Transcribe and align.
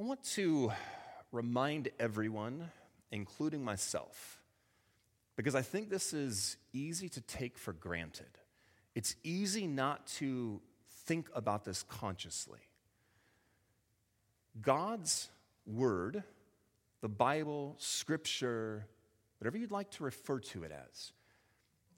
I 0.00 0.02
want 0.02 0.24
to 0.36 0.72
remind 1.30 1.90
everyone, 1.98 2.70
including 3.12 3.62
myself, 3.62 4.40
because 5.36 5.54
I 5.54 5.60
think 5.60 5.90
this 5.90 6.14
is 6.14 6.56
easy 6.72 7.10
to 7.10 7.20
take 7.20 7.58
for 7.58 7.74
granted. 7.74 8.38
It's 8.94 9.14
easy 9.22 9.66
not 9.66 10.06
to 10.18 10.62
think 11.04 11.28
about 11.34 11.66
this 11.66 11.82
consciously. 11.82 12.60
God's 14.62 15.28
Word, 15.66 16.24
the 17.02 17.08
Bible, 17.10 17.74
Scripture, 17.76 18.86
whatever 19.38 19.58
you'd 19.58 19.70
like 19.70 19.90
to 19.90 20.04
refer 20.04 20.38
to 20.38 20.64
it 20.64 20.72
as, 20.72 21.12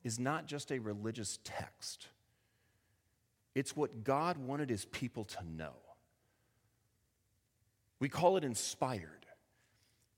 is 0.03 0.19
not 0.19 0.47
just 0.47 0.73
a 0.73 0.81
religious 0.81 1.39
text. 1.45 2.09
It's 3.55 3.77
what 3.77 4.03
God 4.03 4.39
wanted 4.39 4.71
His 4.71 4.87
people 4.87 5.23
to 5.23 5.45
know. 5.47 5.75
We 8.03 8.09
call 8.09 8.37
it 8.37 8.43
inspired. 8.43 9.27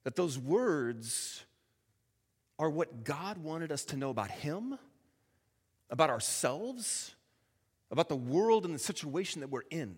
That 0.04 0.16
those 0.16 0.38
words 0.38 1.44
are 2.58 2.70
what 2.70 3.04
God 3.04 3.36
wanted 3.36 3.70
us 3.70 3.84
to 3.86 3.98
know 3.98 4.08
about 4.08 4.30
Him, 4.30 4.78
about 5.90 6.08
ourselves, 6.08 7.14
about 7.90 8.08
the 8.08 8.16
world 8.16 8.64
and 8.64 8.74
the 8.74 8.78
situation 8.78 9.42
that 9.42 9.50
we're 9.50 9.68
in. 9.70 9.96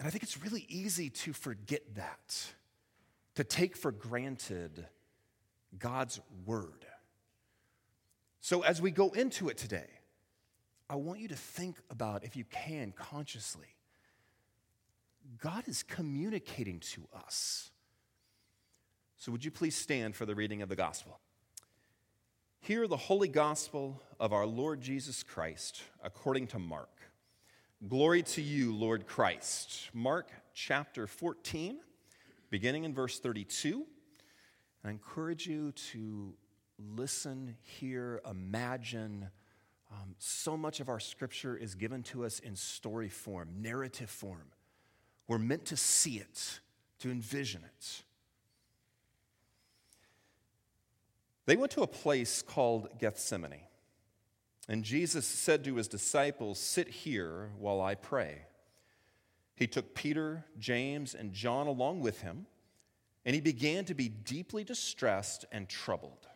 And 0.00 0.08
I 0.08 0.10
think 0.10 0.24
it's 0.24 0.42
really 0.42 0.66
easy 0.68 1.08
to 1.08 1.32
forget 1.32 1.82
that, 1.94 2.52
to 3.36 3.44
take 3.44 3.76
for 3.76 3.92
granted 3.92 4.88
God's 5.78 6.18
word. 6.44 6.84
So 8.40 8.62
as 8.62 8.82
we 8.82 8.90
go 8.90 9.10
into 9.10 9.50
it 9.50 9.56
today, 9.56 9.86
I 10.90 10.96
want 10.96 11.20
you 11.20 11.28
to 11.28 11.36
think 11.36 11.76
about, 11.90 12.24
if 12.24 12.34
you 12.34 12.42
can, 12.42 12.92
consciously. 12.96 13.68
God 15.40 15.68
is 15.68 15.82
communicating 15.82 16.80
to 16.80 17.06
us. 17.14 17.70
So, 19.16 19.32
would 19.32 19.44
you 19.44 19.50
please 19.50 19.76
stand 19.76 20.16
for 20.16 20.26
the 20.26 20.34
reading 20.34 20.62
of 20.62 20.68
the 20.68 20.76
gospel? 20.76 21.20
Hear 22.60 22.86
the 22.86 22.96
holy 22.96 23.28
gospel 23.28 24.02
of 24.18 24.32
our 24.32 24.46
Lord 24.46 24.80
Jesus 24.80 25.22
Christ 25.22 25.82
according 26.02 26.48
to 26.48 26.58
Mark. 26.58 26.90
Glory 27.86 28.22
to 28.22 28.42
you, 28.42 28.74
Lord 28.74 29.06
Christ. 29.06 29.90
Mark 29.94 30.30
chapter 30.54 31.06
14, 31.06 31.78
beginning 32.50 32.84
in 32.84 32.92
verse 32.92 33.20
32. 33.20 33.86
I 34.84 34.90
encourage 34.90 35.46
you 35.46 35.72
to 35.92 36.34
listen, 36.96 37.56
hear, 37.62 38.20
imagine. 38.28 39.30
Um, 39.92 40.14
so 40.18 40.56
much 40.56 40.80
of 40.80 40.88
our 40.88 41.00
scripture 41.00 41.56
is 41.56 41.74
given 41.74 42.02
to 42.04 42.24
us 42.24 42.40
in 42.40 42.56
story 42.56 43.08
form, 43.08 43.48
narrative 43.60 44.10
form. 44.10 44.50
We're 45.28 45.38
meant 45.38 45.66
to 45.66 45.76
see 45.76 46.16
it, 46.16 46.60
to 47.00 47.10
envision 47.10 47.62
it. 47.64 48.02
They 51.46 51.56
went 51.56 51.72
to 51.72 51.82
a 51.82 51.86
place 51.86 52.42
called 52.42 52.98
Gethsemane. 52.98 53.60
And 54.68 54.84
Jesus 54.84 55.26
said 55.26 55.64
to 55.64 55.76
his 55.76 55.88
disciples, 55.88 56.58
Sit 56.58 56.88
here 56.88 57.50
while 57.58 57.80
I 57.80 57.94
pray. 57.94 58.42
He 59.54 59.66
took 59.66 59.94
Peter, 59.94 60.44
James, 60.58 61.14
and 61.14 61.32
John 61.32 61.66
along 61.66 62.00
with 62.00 62.20
him, 62.20 62.46
and 63.24 63.34
he 63.34 63.40
began 63.40 63.84
to 63.86 63.94
be 63.94 64.08
deeply 64.08 64.62
distressed 64.62 65.44
and 65.50 65.68
troubled. 65.68 66.26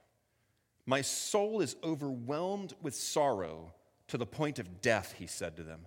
My 0.86 1.02
soul 1.02 1.60
is 1.60 1.76
overwhelmed 1.84 2.74
with 2.82 2.94
sorrow 2.94 3.72
to 4.08 4.18
the 4.18 4.26
point 4.26 4.58
of 4.58 4.80
death, 4.80 5.14
he 5.18 5.26
said 5.26 5.56
to 5.56 5.62
them. 5.62 5.86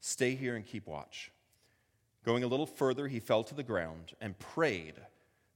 Stay 0.00 0.34
here 0.34 0.56
and 0.56 0.66
keep 0.66 0.86
watch. 0.86 1.30
Going 2.24 2.44
a 2.44 2.48
little 2.48 2.66
further, 2.66 3.08
he 3.08 3.20
fell 3.20 3.42
to 3.44 3.54
the 3.54 3.62
ground 3.62 4.12
and 4.20 4.38
prayed 4.38 4.94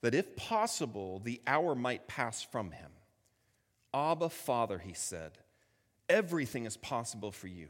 that 0.03 0.15
if 0.15 0.37
possible, 0.37 1.21
the 1.21 1.41
hour 1.47 1.75
might 1.75 2.09
pass 2.09 2.43
from 2.43 2.73
him. 2.73 2.91
Abba, 3.95 4.29
Father, 4.29 4.79
he 4.79 4.93
said 4.93 5.39
Everything 6.09 6.67
is 6.67 6.77
possible 6.77 7.33
for 7.33 7.49
you. 7.49 7.69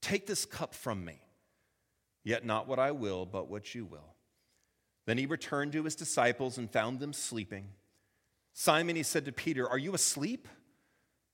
Take 0.00 0.26
this 0.26 0.44
cup 0.44 0.74
from 0.74 1.04
me, 1.04 1.20
yet 2.24 2.44
not 2.44 2.66
what 2.66 2.80
I 2.80 2.90
will, 2.90 3.24
but 3.24 3.48
what 3.48 3.72
you 3.74 3.84
will. 3.84 4.16
Then 5.06 5.18
he 5.18 5.26
returned 5.26 5.72
to 5.72 5.84
his 5.84 5.94
disciples 5.94 6.58
and 6.58 6.70
found 6.70 6.98
them 6.98 7.12
sleeping. 7.12 7.68
Simon, 8.52 8.96
he 8.96 9.02
said 9.02 9.24
to 9.24 9.32
Peter, 9.32 9.68
Are 9.68 9.78
you 9.78 9.94
asleep? 9.94 10.48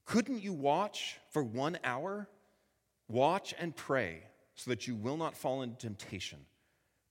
Couldn't 0.04 0.42
you 0.42 0.52
watch 0.52 1.18
for 1.30 1.42
one 1.42 1.78
hour? 1.84 2.28
Watch 3.08 3.54
and 3.58 3.74
pray 3.74 4.24
so 4.54 4.70
that 4.70 4.86
you 4.86 4.94
will 4.94 5.16
not 5.16 5.36
fall 5.36 5.62
into 5.62 5.76
temptation. 5.76 6.40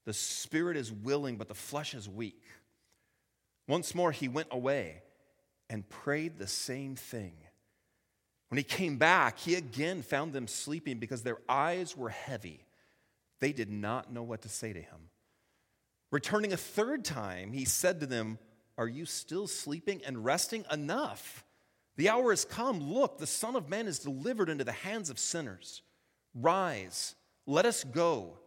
The 0.08 0.14
spirit 0.14 0.78
is 0.78 0.90
willing, 0.90 1.36
but 1.36 1.48
the 1.48 1.54
flesh 1.54 1.92
is 1.92 2.08
weak. 2.08 2.42
Once 3.66 3.94
more, 3.94 4.10
he 4.10 4.26
went 4.26 4.48
away 4.50 5.02
and 5.68 5.86
prayed 5.86 6.38
the 6.38 6.46
same 6.46 6.96
thing. 6.96 7.34
When 8.48 8.56
he 8.56 8.64
came 8.64 8.96
back, 8.96 9.38
he 9.38 9.54
again 9.54 10.00
found 10.00 10.32
them 10.32 10.48
sleeping 10.48 10.96
because 10.96 11.24
their 11.24 11.36
eyes 11.46 11.94
were 11.94 12.08
heavy. 12.08 12.64
They 13.40 13.52
did 13.52 13.70
not 13.70 14.10
know 14.10 14.22
what 14.22 14.40
to 14.40 14.48
say 14.48 14.72
to 14.72 14.80
him. 14.80 15.10
Returning 16.10 16.54
a 16.54 16.56
third 16.56 17.04
time, 17.04 17.52
he 17.52 17.66
said 17.66 18.00
to 18.00 18.06
them, 18.06 18.38
Are 18.78 18.88
you 18.88 19.04
still 19.04 19.46
sleeping 19.46 20.00
and 20.06 20.24
resting? 20.24 20.64
Enough. 20.72 21.44
The 21.98 22.08
hour 22.08 22.30
has 22.30 22.46
come. 22.46 22.80
Look, 22.80 23.18
the 23.18 23.26
Son 23.26 23.56
of 23.56 23.68
Man 23.68 23.86
is 23.86 23.98
delivered 23.98 24.48
into 24.48 24.64
the 24.64 24.72
hands 24.72 25.10
of 25.10 25.18
sinners. 25.18 25.82
Rise, 26.34 27.14
let 27.44 27.66
us 27.66 27.84
go. 27.84 28.38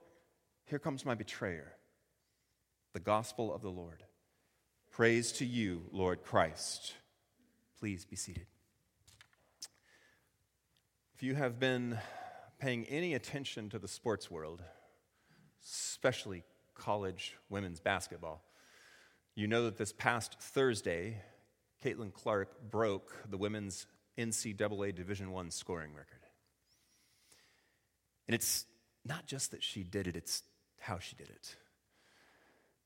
Here 0.72 0.80
comes 0.80 1.06
my 1.06 1.16
betrayer. 1.16 1.74
The 2.94 3.02
gospel 3.02 3.54
of 3.54 3.62
the 3.62 3.70
Lord. 3.70 4.06
Praise 4.90 5.34
to 5.34 5.46
you, 5.46 5.84
Lord 5.92 6.24
Christ. 6.24 6.94
Please 7.78 8.06
be 8.06 8.16
seated. 8.16 8.46
If 11.14 11.24
you 11.24 11.36
have 11.36 11.60
been 11.60 11.98
paying 12.58 12.86
any 12.86 13.16
attention 13.16 13.68
to 13.72 13.80
the 13.80 13.88
sports 13.90 14.32
world, 14.32 14.64
especially 15.62 16.46
college 16.74 17.36
women's 17.50 17.82
basketball, 17.82 18.42
you 19.36 19.48
know 19.48 19.66
that 19.66 19.76
this 19.76 19.92
past 19.92 20.40
Thursday, 20.40 21.18
Caitlin 21.84 22.14
Clark 22.14 22.72
broke 22.72 23.14
the 23.30 23.38
women's 23.38 23.88
NCAA 24.18 24.96
Division 24.96 25.36
I 25.36 25.50
scoring 25.50 25.92
record. 25.92 26.26
And 28.26 28.36
it's 28.36 28.66
not 29.04 29.26
just 29.26 29.52
that 29.52 29.64
she 29.64 29.84
did 29.84 30.08
it, 30.08 30.16
it's 30.16 30.44
how 30.82 31.00
she 31.00 31.16
did 31.16 31.30
it. 31.30 31.56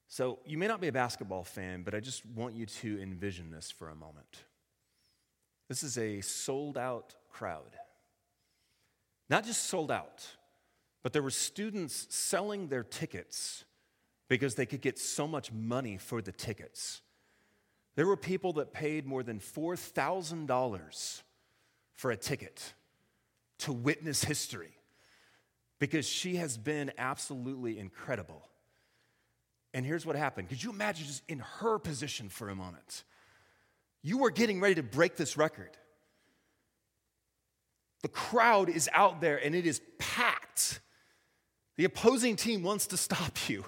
So, 0.08 0.40
you 0.46 0.58
may 0.58 0.68
not 0.68 0.82
be 0.82 0.88
a 0.88 0.94
basketball 0.94 1.44
fan, 1.44 1.82
but 1.84 1.96
I 1.96 2.00
just 2.00 2.26
want 2.26 2.54
you 2.54 2.66
to 2.66 3.02
envision 3.02 3.50
this 3.50 3.72
for 3.72 3.90
a 3.90 3.96
moment. 3.96 4.44
This 5.68 5.82
is 5.82 5.98
a 5.98 6.22
sold 6.22 6.78
out 6.78 7.16
crowd. 7.32 7.72
Not 9.30 9.46
just 9.46 9.64
sold 9.64 9.92
out, 9.92 10.28
but 11.02 11.12
there 11.12 11.24
were 11.24 11.32
students 11.32 12.06
selling 12.14 12.68
their 12.68 12.84
tickets 12.84 13.64
because 14.28 14.56
they 14.56 14.66
could 14.66 14.82
get 14.82 15.00
so 15.00 15.28
much 15.28 15.52
money 15.52 15.98
for 15.98 16.22
the 16.22 16.32
tickets. 16.32 17.02
There 17.96 18.06
were 18.06 18.18
people 18.18 18.54
that 18.54 18.74
paid 18.74 19.06
more 19.06 19.24
than 19.24 19.40
$4,000 19.40 21.22
for 21.94 22.12
a 22.12 22.18
ticket 22.18 22.74
to 23.60 23.72
witness 23.72 24.24
history 24.24 24.76
because 25.80 26.08
she 26.08 26.38
has 26.38 26.58
been 26.58 26.92
absolutely 26.98 27.80
incredible. 27.80 28.48
And 29.74 29.86
here's 29.86 30.06
what 30.06 30.16
happened. 30.16 30.50
Could 30.50 30.64
you 30.64 30.70
imagine 30.70 31.06
just 31.06 31.24
in 31.28 31.40
her 31.40 31.80
position 31.80 32.30
for 32.30 32.50
a 32.50 32.56
moment? 32.56 33.04
You 34.02 34.20
were 34.20 34.32
getting 34.32 34.62
ready 34.62 34.76
to 34.76 34.84
break 34.84 35.16
this 35.18 35.36
record. 35.36 35.72
The 38.02 38.08
crowd 38.08 38.70
is 38.70 38.90
out 38.94 39.20
there 39.20 39.44
and 39.44 39.56
it 39.56 39.66
is 39.66 39.82
packed. 39.98 40.80
The 41.78 41.86
opposing 41.86 42.36
team 42.36 42.64
wants 42.64 42.88
to 42.88 42.98
stop 42.98 43.50
you. 43.50 43.66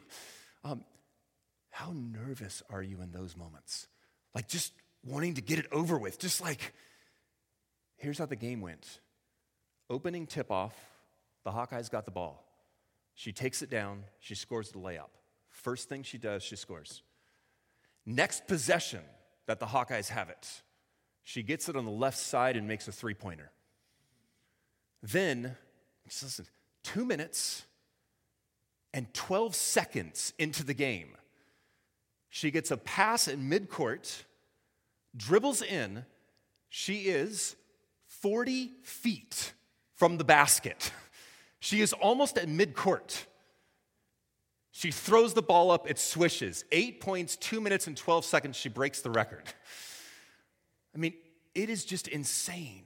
Um, 0.64 0.86
how 1.72 1.92
nervous 1.94 2.64
are 2.70 2.82
you 2.82 3.02
in 3.02 3.12
those 3.12 3.36
moments? 3.36 3.88
Like 4.34 4.48
just 4.48 4.74
wanting 5.04 5.34
to 5.36 5.42
get 5.42 5.60
it 5.60 5.68
over 5.72 5.98
with. 5.98 6.20
Just 6.20 6.40
like, 6.40 6.74
here's 7.98 8.18
how 8.18 8.26
the 8.28 8.36
game 8.36 8.62
went 8.62 9.00
opening 9.90 10.28
tip 10.28 10.52
off, 10.52 10.76
the 11.48 11.54
Hawkeyes 11.54 11.90
got 11.90 12.04
the 12.04 12.12
ball. 12.12 12.44
She 13.16 13.32
takes 13.32 13.62
it 13.62 13.70
down, 13.70 14.04
she 14.20 14.36
scores 14.36 14.70
the 14.72 14.80
layup. 14.80 15.12
First 15.48 15.88
thing 15.88 16.04
she 16.04 16.18
does, 16.18 16.44
she 16.44 16.58
scores. 16.58 17.04
Next 18.06 18.48
possession 18.48 19.00
that 19.46 19.62
the 19.62 19.68
Hawkeyes 19.68 20.10
have 20.10 20.30
it, 20.30 20.62
she 21.24 21.44
gets 21.44 21.70
it 21.70 21.78
on 21.78 21.86
the 21.86 21.92
left 21.92 22.18
side 22.18 22.58
and 22.58 22.68
makes 22.68 22.86
a 22.90 22.92
three 22.92 23.14
pointer. 23.14 23.50
Then, 25.02 25.56
just 26.10 26.24
listen, 26.24 26.48
two 26.84 27.06
minutes 27.06 27.64
and 28.94 29.14
12 29.14 29.56
seconds 29.56 30.34
into 30.38 30.66
the 30.66 30.74
game, 30.74 31.16
she 32.30 32.52
gets 32.52 32.72
a 32.72 32.78
pass 32.78 33.30
in 33.30 33.50
midcourt, 33.50 34.24
dribbles 35.16 35.62
in. 35.62 36.04
She 36.68 37.04
is 37.04 37.56
40 38.08 38.74
feet 38.84 39.54
from 39.96 40.18
the 40.18 40.26
basket. 40.26 40.92
She 41.60 41.82
is 41.82 41.94
almost 41.94 42.38
at 42.38 42.48
midcourt. 42.48 43.26
She 44.72 44.92
throws 44.92 45.34
the 45.34 45.42
ball 45.42 45.72
up, 45.72 45.90
it 45.90 45.98
swishes. 45.98 46.64
Eight 46.72 47.02
points, 47.02 47.36
two 47.36 47.60
minutes 47.60 47.88
and 47.88 47.98
12 47.98 48.26
seconds, 48.26 48.56
she 48.56 48.70
breaks 48.70 49.02
the 49.02 49.10
record. 49.10 49.44
I 50.94 51.00
mean, 51.00 51.14
it 51.56 51.70
is 51.70 51.84
just 51.84 52.08
insane. 52.08 52.84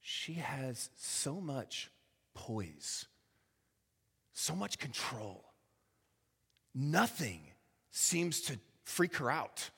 She 0.00 0.34
has 0.34 0.90
so 0.96 1.40
much 1.40 1.90
poise, 2.34 3.06
so 4.34 4.54
much 4.54 4.78
control. 4.78 5.44
Nothing 6.74 7.40
seems 7.90 8.42
to 8.42 8.58
freak 8.84 9.16
her 9.16 9.30
out. 9.30 9.70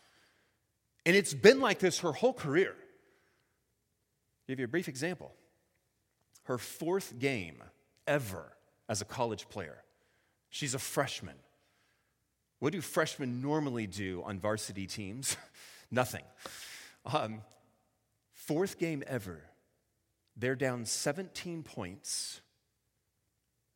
And 1.07 1.15
it's 1.15 1.35
been 1.35 1.61
like 1.61 1.79
this 1.79 2.01
her 2.01 2.13
whole 2.13 2.33
career. 2.33 2.75
I'll 2.75 4.49
give 4.49 4.59
you 4.59 4.65
a 4.65 4.69
brief 4.69 4.89
example. 4.89 5.33
Her 6.45 6.59
fourth 6.59 7.19
game 7.19 7.63
ever 8.07 8.53
as 8.89 9.01
a 9.01 9.05
college 9.05 9.49
player. 9.49 9.83
She's 10.51 10.75
a 10.75 10.79
freshman. 10.79 11.37
What 12.61 12.73
do 12.73 12.81
freshmen 12.81 13.43
normally 13.43 13.87
do 13.87 14.23
on 14.25 14.39
varsity 14.39 14.87
teams? 14.87 15.37
Nothing. 15.91 16.25
Um, 17.05 17.43
fourth 18.33 18.79
game 18.79 19.03
ever. 19.07 19.43
They're 20.37 20.57
down 20.57 20.85
17 20.85 21.63
points. 21.63 22.41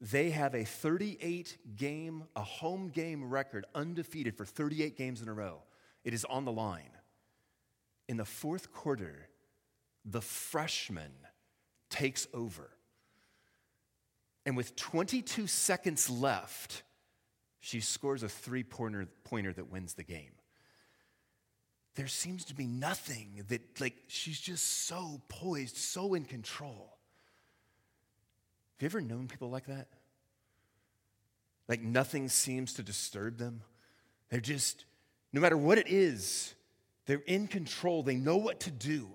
They 0.00 0.30
have 0.30 0.54
a 0.54 0.64
38 0.64 1.58
game, 1.76 2.24
a 2.36 2.42
home 2.42 2.88
game 2.90 3.28
record, 3.28 3.66
undefeated 3.74 4.36
for 4.36 4.44
38 4.44 4.96
games 4.96 5.22
in 5.22 5.28
a 5.28 5.34
row. 5.34 5.62
It 6.04 6.14
is 6.14 6.24
on 6.24 6.44
the 6.44 6.52
line. 6.52 6.90
In 8.08 8.16
the 8.16 8.24
fourth 8.24 8.72
quarter, 8.72 9.28
the 10.04 10.20
freshman 10.20 11.12
takes 11.90 12.26
over. 12.32 12.70
And 14.46 14.56
with 14.56 14.76
22 14.76 15.46
seconds 15.46 16.08
left, 16.08 16.82
she 17.60 17.80
scores 17.80 18.22
a 18.22 18.28
three 18.28 18.62
pointer 18.62 19.06
pointer 19.24 19.52
that 19.52 19.70
wins 19.70 19.94
the 19.94 20.04
game. 20.04 20.32
There 21.96 22.06
seems 22.06 22.44
to 22.46 22.54
be 22.54 22.66
nothing 22.66 23.44
that, 23.48 23.80
like, 23.80 23.96
she's 24.06 24.40
just 24.40 24.86
so 24.86 25.20
poised, 25.28 25.76
so 25.76 26.14
in 26.14 26.24
control. 26.24 26.96
Have 28.76 28.82
you 28.82 28.86
ever 28.86 29.00
known 29.00 29.26
people 29.26 29.50
like 29.50 29.66
that? 29.66 29.88
Like, 31.66 31.82
nothing 31.82 32.28
seems 32.28 32.72
to 32.74 32.82
disturb 32.82 33.36
them. 33.36 33.62
They're 34.30 34.40
just, 34.40 34.84
no 35.32 35.40
matter 35.40 35.56
what 35.56 35.78
it 35.78 35.88
is, 35.88 36.54
they're 37.06 37.22
in 37.26 37.48
control. 37.48 38.02
They 38.02 38.14
know 38.14 38.36
what 38.36 38.60
to 38.60 38.70
do. 38.70 39.08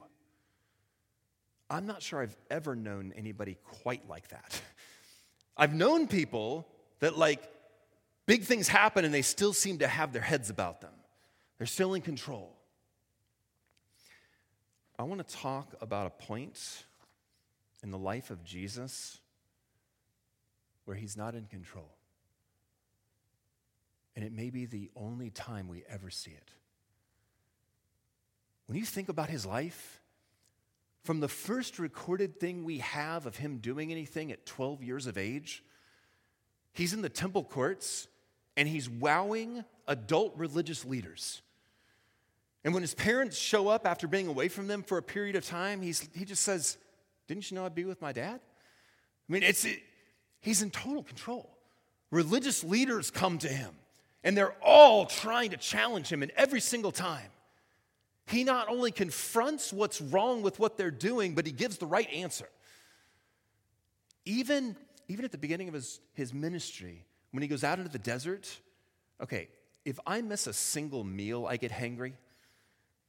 I'm 1.73 1.87
not 1.87 2.03
sure 2.03 2.21
I've 2.21 2.37
ever 2.51 2.75
known 2.75 3.13
anybody 3.17 3.57
quite 3.63 4.07
like 4.07 4.27
that. 4.27 4.61
I've 5.57 5.73
known 5.73 6.07
people 6.07 6.67
that, 6.99 7.17
like, 7.17 7.41
big 8.27 8.43
things 8.43 8.67
happen 8.67 9.05
and 9.05 9.13
they 9.13 9.23
still 9.23 9.53
seem 9.53 9.79
to 9.79 9.87
have 9.87 10.13
their 10.13 10.21
heads 10.21 10.51
about 10.51 10.81
them. 10.81 10.93
They're 11.57 11.65
still 11.65 11.95
in 11.95 12.03
control. 12.03 12.55
I 14.99 15.03
want 15.03 15.27
to 15.27 15.35
talk 15.35 15.73
about 15.81 16.05
a 16.05 16.11
point 16.11 16.85
in 17.81 17.89
the 17.89 17.97
life 17.97 18.29
of 18.29 18.43
Jesus 18.43 19.19
where 20.85 20.95
he's 20.95 21.17
not 21.17 21.33
in 21.33 21.45
control. 21.45 21.89
And 24.15 24.23
it 24.23 24.31
may 24.31 24.51
be 24.51 24.67
the 24.67 24.91
only 24.95 25.31
time 25.31 25.67
we 25.67 25.83
ever 25.89 26.11
see 26.11 26.31
it. 26.31 26.51
When 28.67 28.77
you 28.77 28.85
think 28.85 29.09
about 29.09 29.29
his 29.31 29.43
life, 29.43 30.02
from 31.03 31.19
the 31.19 31.27
first 31.27 31.79
recorded 31.79 32.39
thing 32.39 32.63
we 32.63 32.77
have 32.79 33.25
of 33.25 33.37
him 33.37 33.57
doing 33.57 33.91
anything 33.91 34.31
at 34.31 34.45
12 34.45 34.81
years 34.83 35.05
of 35.05 35.17
age, 35.17 35.63
he's 36.71 36.93
in 36.93 37.01
the 37.01 37.09
temple 37.09 37.43
courts 37.43 38.07
and 38.55 38.67
he's 38.67 38.89
wowing 38.89 39.65
adult 39.87 40.33
religious 40.37 40.85
leaders. 40.85 41.41
And 42.63 42.73
when 42.73 42.81
his 42.81 42.93
parents 42.93 43.37
show 43.37 43.67
up 43.67 43.85
after 43.85 44.07
being 44.07 44.27
away 44.27 44.47
from 44.47 44.67
them 44.67 44.83
for 44.83 44.97
a 44.97 45.01
period 45.01 45.35
of 45.35 45.45
time, 45.45 45.81
he's, 45.81 46.07
he 46.15 46.23
just 46.23 46.43
says, 46.43 46.77
Didn't 47.27 47.51
you 47.51 47.55
know 47.55 47.65
I'd 47.65 47.75
be 47.75 47.83
with 47.83 48.01
my 48.01 48.13
dad? 48.13 48.39
I 49.29 49.33
mean, 49.33 49.43
it's, 49.43 49.65
it, 49.65 49.81
he's 50.39 50.61
in 50.61 50.71
total 50.71 51.03
control. 51.03 51.49
Religious 52.11 52.63
leaders 52.63 53.11
come 53.11 53.37
to 53.39 53.49
him, 53.49 53.71
and 54.23 54.37
they're 54.37 54.55
all 54.61 55.05
trying 55.05 55.49
to 55.49 55.57
challenge 55.57 56.07
him, 56.07 56.21
and 56.21 56.31
every 56.37 56.61
single 56.61 56.91
time, 56.91 57.31
he 58.27 58.43
not 58.43 58.69
only 58.69 58.91
confronts 58.91 59.73
what's 59.73 59.99
wrong 60.01 60.41
with 60.41 60.59
what 60.59 60.77
they're 60.77 60.91
doing, 60.91 61.35
but 61.35 61.45
he 61.45 61.51
gives 61.51 61.77
the 61.77 61.85
right 61.85 62.09
answer. 62.11 62.47
Even, 64.25 64.75
even 65.07 65.25
at 65.25 65.31
the 65.31 65.37
beginning 65.37 65.67
of 65.67 65.73
his, 65.73 65.99
his 66.13 66.33
ministry, 66.33 67.05
when 67.31 67.41
he 67.41 67.47
goes 67.47 67.63
out 67.63 67.79
into 67.79 67.91
the 67.91 67.99
desert, 67.99 68.59
okay, 69.21 69.49
if 69.85 69.99
I 70.07 70.21
miss 70.21 70.47
a 70.47 70.53
single 70.53 71.03
meal, 71.03 71.45
I 71.45 71.57
get 71.57 71.71
hangry. 71.71 72.13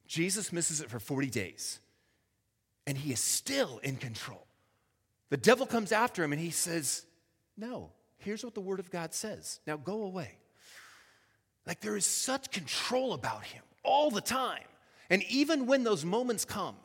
Jesus 0.07 0.51
misses 0.51 0.81
it 0.81 0.89
for 0.89 0.99
40 0.99 1.29
days, 1.29 1.79
and 2.85 2.97
he 2.97 3.13
is 3.13 3.19
still 3.19 3.79
in 3.83 3.95
control. 3.95 4.45
The 5.29 5.37
devil 5.37 5.65
comes 5.65 5.91
after 5.91 6.23
him 6.23 6.33
and 6.33 6.41
he 6.41 6.51
says, 6.51 7.05
No, 7.57 7.91
here's 8.17 8.43
what 8.43 8.53
the 8.53 8.61
word 8.61 8.79
of 8.79 8.91
God 8.91 9.13
says. 9.13 9.59
Now 9.65 9.77
go 9.77 10.03
away. 10.03 10.37
Like 11.65 11.81
there 11.81 11.95
is 11.95 12.05
such 12.05 12.51
control 12.51 13.13
about 13.13 13.43
him 13.43 13.63
all 13.83 14.11
the 14.11 14.21
time. 14.21 14.63
And 15.09 15.23
even 15.29 15.67
when 15.67 15.83
those 15.83 16.03
moments 16.03 16.45
come, 16.45 16.75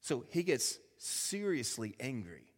so 0.00 0.24
he 0.30 0.42
gets 0.42 0.78
seriously 0.98 1.94
angry 2.00 2.52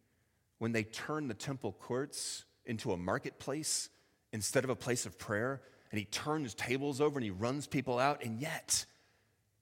when 0.57 0.71
they 0.71 0.83
turn 0.83 1.27
the 1.27 1.33
temple 1.33 1.73
courts 1.79 2.45
into 2.65 2.91
a 2.91 2.97
marketplace 2.97 3.89
instead 4.33 4.63
of 4.63 4.69
a 4.69 4.75
place 4.75 5.05
of 5.05 5.17
prayer, 5.17 5.61
and 5.91 5.99
he 5.99 6.05
turns 6.05 6.53
tables 6.53 6.99
over 6.99 7.17
and 7.17 7.23
he 7.23 7.31
runs 7.31 7.67
people 7.67 7.99
out, 7.99 8.23
and 8.23 8.39
yet 8.39 8.85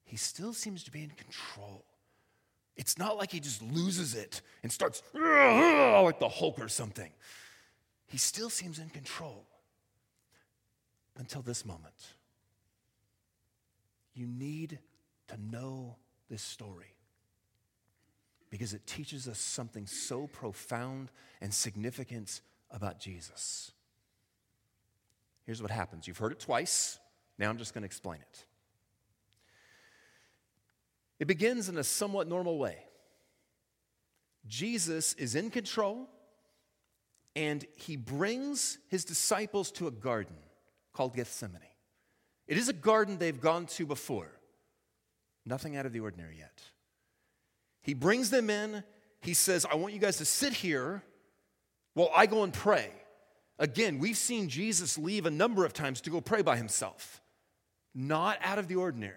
he 0.06 0.18
still 0.18 0.54
seems 0.54 0.84
to 0.84 0.92
be 0.92 1.04
in 1.04 1.10
control. 1.12 1.84
It's 2.76 2.98
not 2.98 3.18
like 3.18 3.32
he 3.32 3.40
just 3.40 3.62
loses 3.62 4.16
it 4.16 4.42
and 4.64 4.72
starts 4.72 5.02
like 5.14 6.20
the 6.20 6.30
Hulk 6.30 6.60
or 6.60 6.68
something. 6.68 7.12
He 8.08 8.18
still 8.18 8.50
seems 8.50 8.80
in 8.80 8.90
control 8.90 9.46
until 11.18 11.42
this 11.42 11.66
moment. 11.66 12.15
You 14.16 14.26
need 14.26 14.80
to 15.28 15.38
know 15.38 15.98
this 16.30 16.42
story 16.42 16.96
because 18.50 18.74
it 18.74 18.88
teaches 18.88 19.28
us 19.28 19.38
something 19.38 19.86
so 19.86 20.28
profound 20.28 21.12
and 21.42 21.54
significant 21.54 22.42
about 22.72 23.00
Jesus. 23.00 23.72
Here's 25.46 25.62
what 25.62 25.72
happens 25.72 26.08
you've 26.08 26.18
heard 26.18 26.32
it 26.32 26.40
twice. 26.40 26.98
Now 27.38 27.50
I'm 27.50 27.58
just 27.58 27.74
going 27.74 27.82
to 27.82 27.86
explain 27.88 28.22
it. 28.22 28.46
It 31.20 31.28
begins 31.28 31.70
in 31.70 31.78
a 31.78 31.84
somewhat 31.84 32.28
normal 32.28 32.58
way. 32.58 32.78
Jesus 34.48 35.14
is 35.14 35.36
in 35.36 35.50
control, 35.50 36.08
and 37.36 37.66
he 37.76 37.98
brings 37.98 38.78
his 38.90 39.04
disciples 39.04 39.72
to 39.72 39.88
a 39.88 39.92
garden 39.92 40.36
called 40.94 41.16
Gethsemane. 41.16 41.62
It 42.48 42.58
is 42.58 42.70
a 42.70 42.74
garden 42.74 43.18
they've 43.18 43.40
gone 43.40 43.66
to 43.68 43.86
before, 43.86 44.32
nothing 45.46 45.76
out 45.76 45.86
of 45.86 45.94
the 45.94 46.00
ordinary 46.00 46.38
yet. 46.38 46.62
He 47.82 47.94
brings 47.94 48.30
them 48.30 48.50
in. 48.50 48.84
He 49.22 49.34
says, 49.34 49.66
I 49.70 49.76
want 49.76 49.94
you 49.94 50.00
guys 50.00 50.18
to 50.18 50.26
sit 50.26 50.54
here 50.54 51.04
while 51.94 52.12
I 52.16 52.26
go 52.26 52.44
and 52.44 52.54
pray. 52.54 52.90
Again, 53.58 54.00
we've 54.00 54.18
seen 54.18 54.50
Jesus 54.50 54.98
leave 54.98 55.26
a 55.26 55.32
number 55.32 55.66
of 55.66 55.74
times 55.74 56.02
to 56.02 56.10
go 56.10 56.22
pray 56.22 56.42
by 56.42 56.58
himself, 56.58 57.22
not 57.94 58.38
out 58.42 58.60
of 58.60 58.68
the 58.68 58.76
ordinary. 58.76 59.16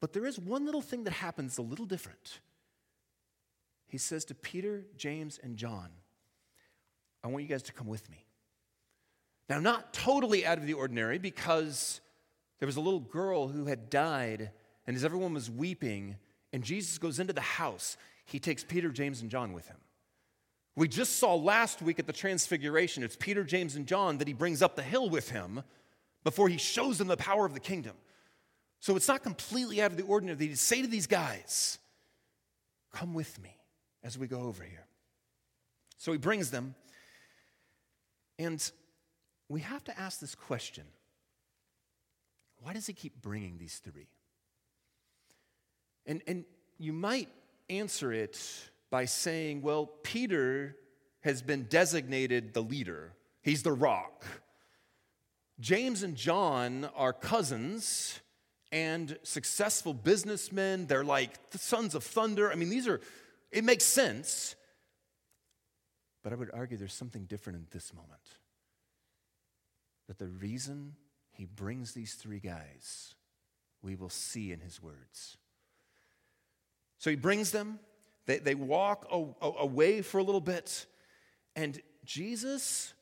But 0.00 0.12
there 0.12 0.26
is 0.26 0.38
one 0.38 0.66
little 0.66 0.82
thing 0.82 1.04
that 1.04 1.12
happens 1.12 1.58
a 1.58 1.62
little 1.62 1.86
different. 1.86 2.40
He 3.86 3.98
says 3.98 4.24
to 4.26 4.34
Peter, 4.34 4.84
James, 4.96 5.38
and 5.42 5.56
John, 5.56 5.90
I 7.22 7.28
want 7.28 7.44
you 7.44 7.48
guys 7.48 7.62
to 7.64 7.72
come 7.72 7.86
with 7.86 8.10
me. 8.10 8.26
Now, 9.48 9.60
not 9.60 9.92
totally 9.92 10.46
out 10.46 10.58
of 10.58 10.66
the 10.66 10.74
ordinary 10.74 11.18
because 11.18 12.00
there 12.58 12.66
was 12.66 12.76
a 12.76 12.80
little 12.80 13.00
girl 13.00 13.48
who 13.48 13.66
had 13.66 13.90
died, 13.90 14.50
and 14.86 14.96
as 14.96 15.04
everyone 15.04 15.34
was 15.34 15.50
weeping, 15.50 16.16
and 16.52 16.62
Jesus 16.62 16.98
goes 16.98 17.18
into 17.18 17.32
the 17.32 17.40
house, 17.40 17.96
he 18.24 18.38
takes 18.38 18.64
Peter, 18.64 18.90
James, 18.90 19.20
and 19.20 19.30
John 19.30 19.52
with 19.52 19.66
him. 19.66 19.78
We 20.74 20.88
just 20.88 21.18
saw 21.18 21.34
last 21.34 21.82
week 21.82 21.98
at 21.98 22.06
the 22.06 22.12
Transfiguration, 22.12 23.02
it's 23.02 23.16
Peter, 23.16 23.44
James, 23.44 23.76
and 23.76 23.86
John 23.86 24.18
that 24.18 24.28
he 24.28 24.34
brings 24.34 24.62
up 24.62 24.74
the 24.76 24.82
hill 24.82 25.10
with 25.10 25.30
him 25.30 25.62
before 26.24 26.48
he 26.48 26.56
shows 26.56 26.98
them 26.98 27.08
the 27.08 27.16
power 27.16 27.44
of 27.44 27.52
the 27.52 27.60
kingdom. 27.60 27.94
So 28.80 28.96
it's 28.96 29.08
not 29.08 29.22
completely 29.22 29.82
out 29.82 29.90
of 29.90 29.96
the 29.96 30.04
ordinary 30.04 30.36
that 30.36 30.44
he'd 30.44 30.58
say 30.58 30.82
to 30.82 30.88
these 30.88 31.06
guys, 31.06 31.78
Come 32.92 33.14
with 33.14 33.40
me 33.40 33.56
as 34.02 34.18
we 34.18 34.26
go 34.26 34.40
over 34.40 34.62
here. 34.62 34.86
So 35.98 36.12
he 36.12 36.18
brings 36.18 36.50
them, 36.50 36.74
and 38.38 38.70
we 39.52 39.60
have 39.60 39.84
to 39.84 40.00
ask 40.00 40.18
this 40.18 40.34
question 40.34 40.84
why 42.62 42.72
does 42.72 42.86
he 42.86 42.92
keep 42.92 43.20
bringing 43.20 43.58
these 43.58 43.78
three? 43.78 44.06
And, 46.06 46.22
and 46.28 46.44
you 46.78 46.92
might 46.92 47.28
answer 47.68 48.12
it 48.12 48.40
by 48.88 49.04
saying, 49.04 49.62
well, 49.62 49.86
Peter 50.04 50.76
has 51.22 51.42
been 51.42 51.64
designated 51.64 52.54
the 52.54 52.62
leader. 52.62 53.14
he's 53.42 53.64
the 53.64 53.72
rock. 53.72 54.24
James 55.58 56.04
and 56.04 56.16
John 56.16 56.88
are 56.94 57.12
cousins 57.12 58.20
and 58.70 59.18
successful 59.24 59.92
businessmen. 59.92 60.86
They're 60.86 61.04
like 61.04 61.50
the 61.50 61.58
sons 61.58 61.96
of 61.96 62.04
thunder. 62.04 62.50
I 62.50 62.54
mean, 62.54 62.70
these 62.70 62.86
are, 62.86 63.00
it 63.50 63.64
makes 63.64 63.84
sense. 63.84 64.54
But 66.22 66.32
I 66.32 66.36
would 66.36 66.50
argue 66.54 66.76
there's 66.76 66.94
something 66.94 67.24
different 67.24 67.58
in 67.58 67.66
this 67.72 67.92
moment. 67.92 68.20
That 70.08 70.18
the 70.18 70.28
reason 70.28 70.94
he 71.30 71.44
brings 71.44 71.92
these 71.92 72.14
three 72.14 72.40
guys, 72.40 73.14
we 73.82 73.94
will 73.94 74.10
see 74.10 74.52
in 74.52 74.60
his 74.60 74.82
words. 74.82 75.38
So 76.98 77.10
he 77.10 77.16
brings 77.16 77.50
them, 77.50 77.80
they, 78.26 78.38
they 78.38 78.54
walk 78.54 79.06
away 79.10 80.02
for 80.02 80.18
a 80.18 80.22
little 80.22 80.40
bit, 80.40 80.86
and 81.56 81.80
Jesus 82.04 82.94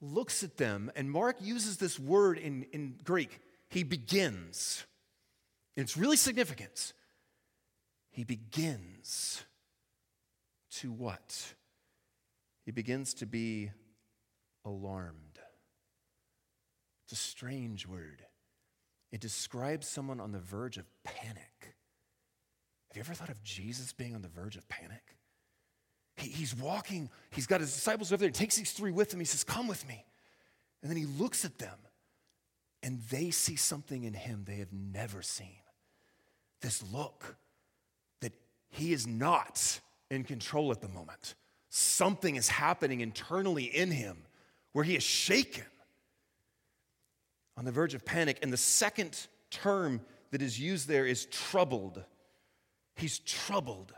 looks 0.00 0.42
at 0.42 0.56
them, 0.56 0.90
and 0.96 1.10
Mark 1.10 1.36
uses 1.40 1.76
this 1.76 1.98
word 1.98 2.38
in, 2.38 2.66
in 2.72 2.98
Greek. 3.04 3.40
He 3.68 3.82
begins. 3.82 4.84
It's 5.76 5.96
really 5.96 6.16
significant. 6.16 6.92
He 8.10 8.24
begins 8.24 9.42
to 10.72 10.92
what? 10.92 11.54
He 12.64 12.70
begins 12.70 13.14
to 13.14 13.26
be 13.26 13.70
alarmed. 14.64 15.33
It's 17.04 17.12
a 17.12 17.22
strange 17.22 17.86
word. 17.86 18.24
It 19.12 19.20
describes 19.20 19.86
someone 19.86 20.20
on 20.20 20.32
the 20.32 20.38
verge 20.38 20.76
of 20.76 20.86
panic. 21.04 21.76
Have 22.88 22.96
you 22.96 23.00
ever 23.00 23.14
thought 23.14 23.28
of 23.28 23.42
Jesus 23.42 23.92
being 23.92 24.14
on 24.14 24.22
the 24.22 24.28
verge 24.28 24.56
of 24.56 24.66
panic? 24.68 25.16
He, 26.16 26.30
he's 26.30 26.54
walking, 26.54 27.10
he's 27.30 27.46
got 27.46 27.60
his 27.60 27.72
disciples 27.72 28.12
over 28.12 28.20
there, 28.20 28.28
he 28.28 28.32
takes 28.32 28.56
these 28.56 28.72
three 28.72 28.92
with 28.92 29.12
him. 29.12 29.20
He 29.20 29.26
says, 29.26 29.44
Come 29.44 29.68
with 29.68 29.86
me. 29.86 30.04
And 30.82 30.90
then 30.90 30.96
he 30.96 31.06
looks 31.06 31.44
at 31.44 31.58
them, 31.58 31.78
and 32.82 33.00
they 33.10 33.30
see 33.30 33.56
something 33.56 34.04
in 34.04 34.14
him 34.14 34.44
they 34.46 34.56
have 34.56 34.72
never 34.72 35.22
seen. 35.22 35.62
This 36.60 36.82
look 36.92 37.36
that 38.20 38.32
he 38.70 38.92
is 38.92 39.06
not 39.06 39.80
in 40.10 40.24
control 40.24 40.70
at 40.70 40.80
the 40.80 40.88
moment. 40.88 41.34
Something 41.68 42.36
is 42.36 42.48
happening 42.48 43.00
internally 43.00 43.64
in 43.64 43.90
him 43.90 44.18
where 44.72 44.84
he 44.84 44.96
is 44.96 45.02
shaken 45.02 45.64
on 47.56 47.64
the 47.64 47.72
verge 47.72 47.94
of 47.94 48.04
panic. 48.04 48.38
And 48.42 48.52
the 48.52 48.56
second 48.56 49.26
term 49.50 50.00
that 50.30 50.42
is 50.42 50.58
used 50.58 50.88
there 50.88 51.06
is 51.06 51.26
troubled. 51.26 52.02
He's 52.96 53.18
troubled. 53.20 53.92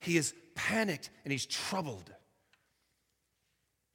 He 0.00 0.16
is 0.16 0.34
panicked 0.54 1.10
and 1.24 1.32
he's 1.32 1.46
troubled. 1.46 2.12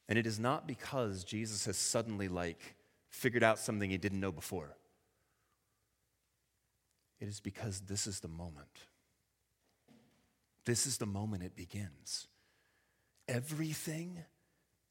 And 0.08 0.20
it 0.20 0.28
is 0.28 0.40
not 0.40 0.68
because 0.68 1.24
Jesus 1.24 1.66
has 1.66 1.78
suddenly, 1.78 2.28
like, 2.28 2.76
figured 3.10 3.44
out 3.44 3.58
something 3.58 3.90
he 3.90 3.98
didn't 3.98 4.20
know 4.20 4.32
before. 4.32 4.76
It 7.20 7.28
is 7.28 7.40
because 7.40 7.82
this 7.82 8.06
is 8.06 8.20
the 8.20 8.28
moment. 8.28 8.68
This 10.66 10.86
is 10.86 10.98
the 10.98 11.06
moment 11.06 11.44
it 11.44 11.56
begins. 11.56 12.28
Everything 13.28 14.20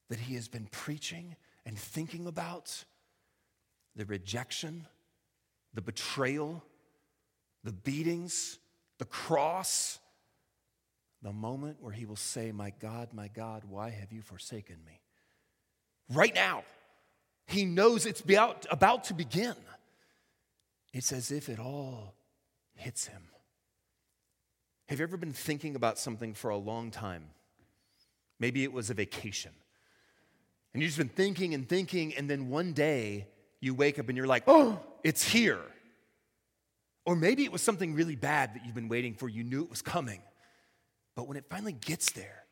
that 0.08 0.18
he 0.18 0.34
has 0.34 0.48
been 0.48 0.66
preaching 0.70 1.36
and 1.64 1.78
thinking 1.78 2.26
about 2.26 2.84
the 3.96 4.04
rejection, 4.04 4.86
the 5.72 5.80
betrayal, 5.80 6.62
the 7.62 7.72
beatings, 7.72 8.58
the 8.98 9.04
cross, 9.04 9.98
the 11.22 11.32
moment 11.32 11.78
where 11.80 11.92
he 11.92 12.04
will 12.04 12.16
say, 12.16 12.52
My 12.52 12.72
God, 12.80 13.08
my 13.12 13.28
God, 13.28 13.64
why 13.68 13.90
have 13.90 14.12
you 14.12 14.22
forsaken 14.22 14.76
me? 14.86 15.00
Right 16.12 16.34
now, 16.34 16.64
he 17.46 17.64
knows 17.64 18.06
it's 18.06 18.20
about, 18.20 18.66
about 18.70 19.04
to 19.04 19.14
begin. 19.14 19.54
It's 20.92 21.12
as 21.12 21.30
if 21.32 21.48
it 21.48 21.58
all 21.58 22.14
hits 22.74 23.06
him. 23.06 23.22
Have 24.88 24.98
you 24.98 25.04
ever 25.04 25.16
been 25.16 25.32
thinking 25.32 25.76
about 25.76 25.98
something 25.98 26.34
for 26.34 26.50
a 26.50 26.56
long 26.56 26.90
time? 26.90 27.24
Maybe 28.38 28.62
it 28.62 28.72
was 28.72 28.90
a 28.90 28.94
vacation. 28.94 29.52
And 30.72 30.82
you've 30.82 30.90
just 30.90 30.98
been 30.98 31.08
thinking 31.08 31.54
and 31.54 31.68
thinking, 31.68 32.14
and 32.14 32.28
then 32.28 32.50
one 32.50 32.72
day 32.72 33.26
you 33.64 33.74
wake 33.74 33.98
up 33.98 34.08
and 34.08 34.16
you're 34.16 34.26
like, 34.26 34.44
oh, 34.46 34.78
it's 35.04 35.26
here. 35.26 35.60
Or 37.06 37.16
maybe 37.16 37.44
it 37.44 37.52
was 37.52 37.62
something 37.62 37.94
really 37.94 38.16
bad 38.16 38.54
that 38.54 38.64
you've 38.64 38.74
been 38.74 38.88
waiting 38.88 39.14
for, 39.14 39.28
you 39.28 39.44
knew 39.44 39.62
it 39.62 39.70
was 39.70 39.82
coming. 39.82 40.22
But 41.14 41.28
when 41.28 41.36
it 41.36 41.44
finally 41.48 41.72
gets 41.72 42.12
there, 42.12 42.44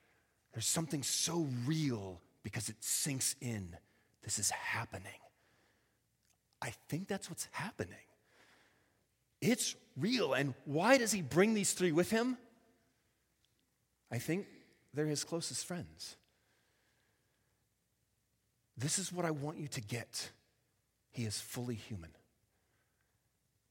there's 0.52 0.66
something 0.66 1.02
so 1.02 1.48
real 1.64 2.20
because 2.42 2.68
it 2.68 2.76
sinks 2.80 3.34
in. 3.40 3.76
This 4.22 4.38
is 4.38 4.50
happening. 4.50 5.12
I 6.60 6.72
think 6.88 7.08
that's 7.08 7.28
what's 7.28 7.48
happening. 7.50 7.96
It's 9.40 9.74
real. 9.96 10.34
And 10.34 10.54
why 10.64 10.98
does 10.98 11.10
he 11.10 11.22
bring 11.22 11.54
these 11.54 11.72
three 11.72 11.92
with 11.92 12.10
him? 12.10 12.36
I 14.10 14.18
think 14.18 14.46
they're 14.94 15.06
his 15.06 15.24
closest 15.24 15.66
friends. 15.66 16.16
This 18.76 18.98
is 18.98 19.12
what 19.12 19.24
I 19.24 19.30
want 19.30 19.58
you 19.58 19.68
to 19.68 19.80
get. 19.80 20.30
He 21.12 21.24
is 21.24 21.40
fully 21.40 21.74
human. 21.74 22.10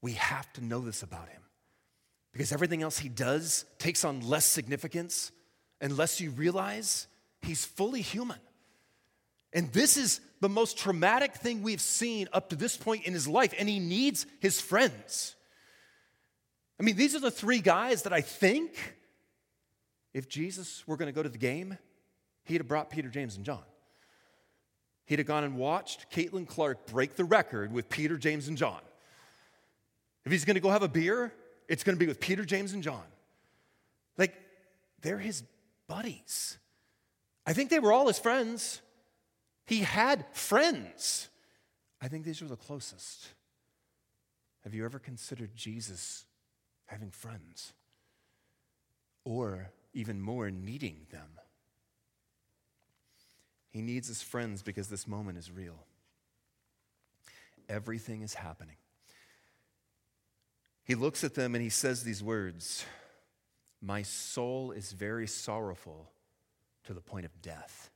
We 0.00 0.12
have 0.12 0.52
to 0.54 0.64
know 0.64 0.80
this 0.80 1.02
about 1.02 1.28
him 1.28 1.42
because 2.32 2.52
everything 2.52 2.82
else 2.82 2.98
he 2.98 3.08
does 3.08 3.64
takes 3.78 4.04
on 4.04 4.20
less 4.20 4.46
significance 4.46 5.30
unless 5.80 6.20
you 6.20 6.30
realize 6.30 7.06
he's 7.42 7.64
fully 7.64 8.00
human. 8.00 8.38
And 9.52 9.70
this 9.72 9.96
is 9.96 10.20
the 10.40 10.48
most 10.48 10.78
traumatic 10.78 11.34
thing 11.34 11.62
we've 11.62 11.80
seen 11.80 12.28
up 12.32 12.50
to 12.50 12.56
this 12.56 12.76
point 12.76 13.04
in 13.04 13.12
his 13.12 13.28
life, 13.28 13.52
and 13.58 13.68
he 13.68 13.78
needs 13.78 14.26
his 14.40 14.60
friends. 14.60 15.36
I 16.80 16.84
mean, 16.84 16.96
these 16.96 17.14
are 17.14 17.20
the 17.20 17.30
three 17.30 17.60
guys 17.60 18.02
that 18.02 18.12
I 18.12 18.22
think 18.22 18.96
if 20.14 20.28
Jesus 20.28 20.86
were 20.86 20.96
going 20.96 21.06
to 21.06 21.12
go 21.12 21.22
to 21.22 21.28
the 21.28 21.38
game, 21.38 21.76
he'd 22.44 22.58
have 22.58 22.68
brought 22.68 22.90
Peter, 22.90 23.08
James, 23.08 23.36
and 23.36 23.44
John. 23.44 23.62
He'd 25.06 25.18
have 25.18 25.26
gone 25.26 25.44
and 25.44 25.56
watched 25.56 26.10
Caitlin 26.10 26.46
Clark 26.46 26.86
break 26.86 27.16
the 27.16 27.24
record 27.24 27.72
with 27.72 27.88
Peter, 27.88 28.16
James, 28.16 28.48
and 28.48 28.56
John. 28.56 28.80
If 30.24 30.32
he's 30.32 30.44
going 30.44 30.54
to 30.54 30.60
go 30.60 30.70
have 30.70 30.82
a 30.82 30.88
beer, 30.88 31.32
it's 31.68 31.82
going 31.82 31.96
to 31.96 32.00
be 32.00 32.06
with 32.06 32.20
Peter, 32.20 32.44
James, 32.44 32.72
and 32.72 32.82
John. 32.82 33.04
Like, 34.16 34.34
they're 35.00 35.18
his 35.18 35.42
buddies. 35.88 36.58
I 37.44 37.52
think 37.52 37.70
they 37.70 37.80
were 37.80 37.92
all 37.92 38.06
his 38.06 38.18
friends. 38.18 38.80
He 39.66 39.80
had 39.80 40.24
friends. 40.32 41.28
I 42.00 42.08
think 42.08 42.24
these 42.24 42.40
were 42.40 42.48
the 42.48 42.56
closest. 42.56 43.28
Have 44.64 44.74
you 44.74 44.84
ever 44.84 44.98
considered 44.98 45.56
Jesus 45.56 46.24
having 46.86 47.10
friends? 47.10 47.72
Or 49.24 49.70
even 49.92 50.20
more, 50.20 50.50
needing 50.50 51.06
them? 51.10 51.28
He 53.72 53.80
needs 53.80 54.06
his 54.06 54.22
friends 54.22 54.62
because 54.62 54.88
this 54.88 55.08
moment 55.08 55.38
is 55.38 55.50
real. 55.50 55.86
Everything 57.68 58.22
is 58.22 58.34
happening. 58.34 58.76
He 60.84 60.94
looks 60.94 61.24
at 61.24 61.34
them 61.34 61.54
and 61.54 61.62
he 61.62 61.70
says 61.70 62.04
these 62.04 62.22
words 62.22 62.84
My 63.80 64.02
soul 64.02 64.72
is 64.72 64.92
very 64.92 65.26
sorrowful 65.26 66.10
to 66.84 66.92
the 66.92 67.00
point 67.00 67.24
of 67.24 67.40
death. 67.40 67.90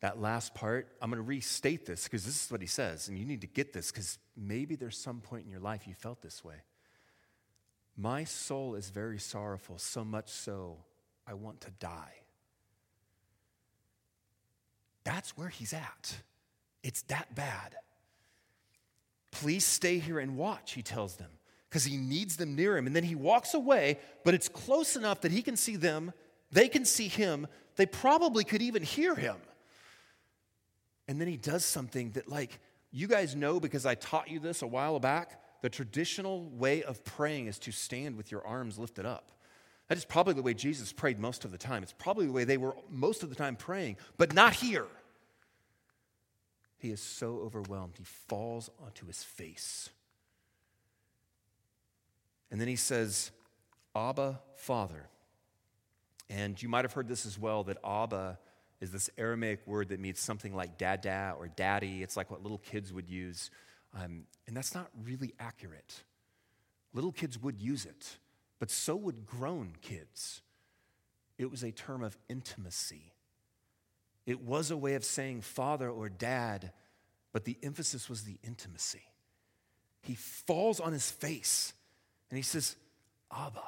That 0.00 0.20
last 0.20 0.54
part, 0.54 0.94
I'm 1.00 1.10
going 1.10 1.22
to 1.22 1.26
restate 1.26 1.86
this 1.86 2.04
because 2.04 2.26
this 2.26 2.44
is 2.44 2.50
what 2.50 2.60
he 2.60 2.66
says, 2.66 3.08
and 3.08 3.18
you 3.18 3.24
need 3.24 3.40
to 3.40 3.46
get 3.46 3.72
this 3.72 3.90
because 3.90 4.18
maybe 4.36 4.76
there's 4.76 4.98
some 4.98 5.20
point 5.20 5.46
in 5.46 5.50
your 5.50 5.60
life 5.60 5.86
you 5.86 5.94
felt 5.94 6.20
this 6.20 6.44
way. 6.44 6.56
My 7.96 8.24
soul 8.24 8.74
is 8.74 8.90
very 8.90 9.18
sorrowful, 9.18 9.78
so 9.78 10.04
much 10.04 10.28
so 10.28 10.76
I 11.26 11.32
want 11.32 11.62
to 11.62 11.70
die. 11.70 12.12
That's 15.06 15.36
where 15.36 15.48
he's 15.48 15.72
at. 15.72 16.16
It's 16.82 17.02
that 17.02 17.32
bad. 17.36 17.76
Please 19.30 19.64
stay 19.64 20.00
here 20.00 20.18
and 20.18 20.36
watch, 20.36 20.72
he 20.72 20.82
tells 20.82 21.14
them, 21.14 21.30
because 21.68 21.84
he 21.84 21.96
needs 21.96 22.36
them 22.36 22.56
near 22.56 22.76
him. 22.76 22.88
And 22.88 22.96
then 22.96 23.04
he 23.04 23.14
walks 23.14 23.54
away, 23.54 24.00
but 24.24 24.34
it's 24.34 24.48
close 24.48 24.96
enough 24.96 25.20
that 25.20 25.30
he 25.30 25.42
can 25.42 25.56
see 25.56 25.76
them, 25.76 26.12
they 26.50 26.68
can 26.68 26.84
see 26.84 27.06
him, 27.06 27.46
they 27.76 27.86
probably 27.86 28.42
could 28.42 28.62
even 28.62 28.82
hear 28.82 29.14
him. 29.14 29.36
And 31.06 31.20
then 31.20 31.28
he 31.28 31.36
does 31.36 31.64
something 31.64 32.10
that, 32.12 32.28
like, 32.28 32.58
you 32.90 33.06
guys 33.06 33.36
know 33.36 33.60
because 33.60 33.86
I 33.86 33.94
taught 33.94 34.28
you 34.28 34.40
this 34.40 34.62
a 34.62 34.66
while 34.66 34.98
back. 34.98 35.40
The 35.62 35.68
traditional 35.68 36.48
way 36.50 36.82
of 36.82 37.04
praying 37.04 37.46
is 37.46 37.60
to 37.60 37.70
stand 37.70 38.16
with 38.16 38.32
your 38.32 38.44
arms 38.44 38.76
lifted 38.76 39.06
up. 39.06 39.30
That 39.88 39.98
is 39.98 40.04
probably 40.04 40.34
the 40.34 40.42
way 40.42 40.54
Jesus 40.54 40.92
prayed 40.92 41.18
most 41.18 41.44
of 41.44 41.52
the 41.52 41.58
time. 41.58 41.82
It's 41.82 41.92
probably 41.92 42.26
the 42.26 42.32
way 42.32 42.44
they 42.44 42.56
were 42.56 42.74
most 42.90 43.22
of 43.22 43.28
the 43.28 43.36
time 43.36 43.56
praying, 43.56 43.96
but 44.18 44.34
not 44.34 44.54
here. 44.54 44.86
He 46.78 46.90
is 46.90 47.00
so 47.00 47.38
overwhelmed, 47.38 47.94
he 47.96 48.04
falls 48.04 48.70
onto 48.84 49.06
his 49.06 49.22
face. 49.22 49.90
And 52.50 52.60
then 52.60 52.68
he 52.68 52.76
says, 52.76 53.30
Abba, 53.94 54.40
Father. 54.56 55.08
And 56.28 56.60
you 56.60 56.68
might 56.68 56.84
have 56.84 56.92
heard 56.92 57.08
this 57.08 57.26
as 57.26 57.38
well 57.38 57.64
that 57.64 57.78
Abba 57.84 58.38
is 58.80 58.90
this 58.90 59.08
Aramaic 59.16 59.66
word 59.66 59.88
that 59.88 60.00
means 60.00 60.20
something 60.20 60.54
like 60.54 60.76
dada 60.78 61.34
or 61.38 61.48
daddy. 61.48 62.02
It's 62.02 62.16
like 62.16 62.30
what 62.30 62.42
little 62.42 62.58
kids 62.58 62.92
would 62.92 63.08
use. 63.08 63.50
Um, 63.94 64.24
and 64.46 64.56
that's 64.56 64.74
not 64.74 64.90
really 65.02 65.34
accurate. 65.40 66.02
Little 66.92 67.12
kids 67.12 67.40
would 67.40 67.60
use 67.60 67.86
it, 67.86 68.16
but 68.58 68.70
so 68.70 68.96
would 68.96 69.26
grown 69.26 69.72
kids. 69.82 70.42
It 71.38 71.50
was 71.50 71.62
a 71.62 71.72
term 71.72 72.02
of 72.02 72.16
intimacy. 72.28 73.12
It 74.24 74.40
was 74.40 74.70
a 74.70 74.76
way 74.76 74.94
of 74.94 75.04
saying 75.04 75.42
father 75.42 75.88
or 75.88 76.08
dad, 76.08 76.72
but 77.32 77.44
the 77.44 77.58
emphasis 77.62 78.08
was 78.08 78.22
the 78.22 78.38
intimacy. 78.42 79.02
He 80.02 80.14
falls 80.14 80.80
on 80.80 80.92
his 80.92 81.10
face 81.10 81.74
and 82.30 82.36
he 82.36 82.42
says, 82.42 82.76
Abba, 83.30 83.62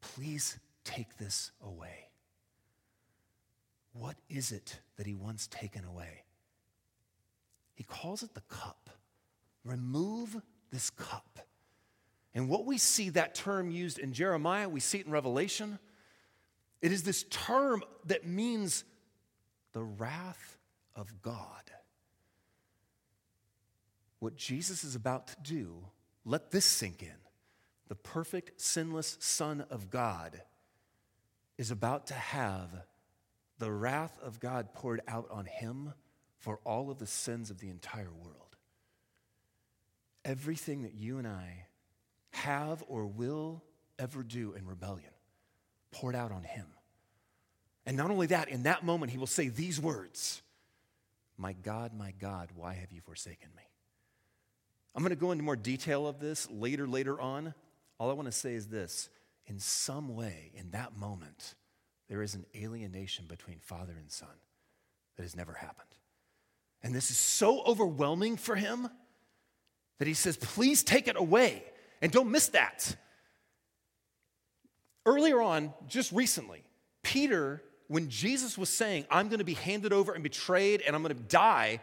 please 0.00 0.58
take 0.84 1.16
this 1.18 1.50
away. 1.62 2.08
What 3.92 4.16
is 4.28 4.52
it 4.52 4.80
that 4.96 5.06
he 5.06 5.14
wants 5.14 5.46
taken 5.46 5.84
away? 5.84 6.24
He 7.74 7.84
calls 7.84 8.22
it 8.22 8.34
the 8.34 8.42
cup. 8.42 8.90
Remove 9.64 10.40
this 10.70 10.90
cup. 10.90 11.40
And 12.34 12.48
what 12.48 12.66
we 12.66 12.78
see 12.78 13.10
that 13.10 13.34
term 13.34 13.70
used 13.70 13.98
in 13.98 14.12
Jeremiah, 14.12 14.68
we 14.68 14.80
see 14.80 14.98
it 14.98 15.06
in 15.06 15.12
Revelation. 15.12 15.78
It 16.82 16.90
is 16.90 17.04
this 17.04 17.24
term 17.30 17.84
that 18.06 18.26
means 18.26 18.84
the 19.72 19.82
wrath 19.82 20.58
of 20.96 21.22
God. 21.22 21.70
What 24.18 24.36
Jesus 24.36 24.84
is 24.84 24.94
about 24.94 25.28
to 25.28 25.36
do, 25.42 25.84
let 26.24 26.50
this 26.50 26.64
sink 26.64 27.02
in. 27.02 27.14
The 27.88 27.94
perfect, 27.94 28.60
sinless 28.60 29.16
Son 29.20 29.64
of 29.70 29.90
God 29.90 30.40
is 31.58 31.70
about 31.70 32.06
to 32.08 32.14
have 32.14 32.70
the 33.58 33.70
wrath 33.70 34.18
of 34.22 34.40
God 34.40 34.74
poured 34.74 35.02
out 35.06 35.28
on 35.30 35.44
him 35.44 35.92
for 36.38 36.58
all 36.64 36.90
of 36.90 36.98
the 36.98 37.06
sins 37.06 37.50
of 37.50 37.60
the 37.60 37.68
entire 37.68 38.10
world. 38.12 38.56
Everything 40.24 40.82
that 40.82 40.94
you 40.94 41.18
and 41.18 41.26
I 41.26 41.66
have 42.34 42.82
or 42.88 43.06
will 43.06 43.62
ever 43.98 44.22
do 44.22 44.52
in 44.54 44.66
rebellion 44.66 45.10
poured 45.90 46.14
out 46.14 46.32
on 46.32 46.42
him. 46.42 46.66
And 47.86 47.96
not 47.96 48.10
only 48.10 48.26
that, 48.28 48.48
in 48.48 48.64
that 48.64 48.84
moment, 48.84 49.12
he 49.12 49.18
will 49.18 49.26
say 49.26 49.48
these 49.48 49.80
words 49.80 50.42
My 51.36 51.52
God, 51.52 51.92
my 51.94 52.12
God, 52.18 52.50
why 52.54 52.74
have 52.74 52.92
you 52.92 53.00
forsaken 53.00 53.48
me? 53.56 53.62
I'm 54.94 55.02
going 55.02 55.10
to 55.10 55.16
go 55.16 55.32
into 55.32 55.44
more 55.44 55.56
detail 55.56 56.06
of 56.06 56.20
this 56.20 56.50
later, 56.50 56.86
later 56.86 57.20
on. 57.20 57.54
All 57.98 58.10
I 58.10 58.14
want 58.14 58.26
to 58.26 58.32
say 58.32 58.54
is 58.54 58.68
this 58.68 59.08
in 59.46 59.58
some 59.58 60.14
way, 60.14 60.52
in 60.54 60.70
that 60.70 60.96
moment, 60.96 61.54
there 62.08 62.22
is 62.22 62.34
an 62.34 62.46
alienation 62.56 63.26
between 63.28 63.58
father 63.58 63.94
and 63.98 64.10
son 64.10 64.28
that 65.16 65.22
has 65.22 65.36
never 65.36 65.52
happened. 65.52 65.88
And 66.82 66.94
this 66.94 67.10
is 67.10 67.16
so 67.16 67.62
overwhelming 67.62 68.36
for 68.36 68.56
him 68.56 68.88
that 69.98 70.08
he 70.08 70.14
says, 70.14 70.36
Please 70.36 70.82
take 70.82 71.08
it 71.08 71.16
away. 71.16 71.64
And 72.02 72.12
don't 72.12 72.30
miss 72.30 72.48
that. 72.48 72.96
Earlier 75.06 75.40
on, 75.40 75.74
just 75.86 76.12
recently, 76.12 76.62
Peter, 77.02 77.62
when 77.88 78.08
Jesus 78.08 78.56
was 78.56 78.70
saying, 78.70 79.06
I'm 79.10 79.28
going 79.28 79.38
to 79.38 79.44
be 79.44 79.54
handed 79.54 79.92
over 79.92 80.12
and 80.12 80.22
betrayed 80.22 80.82
and 80.82 80.96
I'm 80.96 81.02
going 81.02 81.14
to 81.14 81.22
die, 81.22 81.80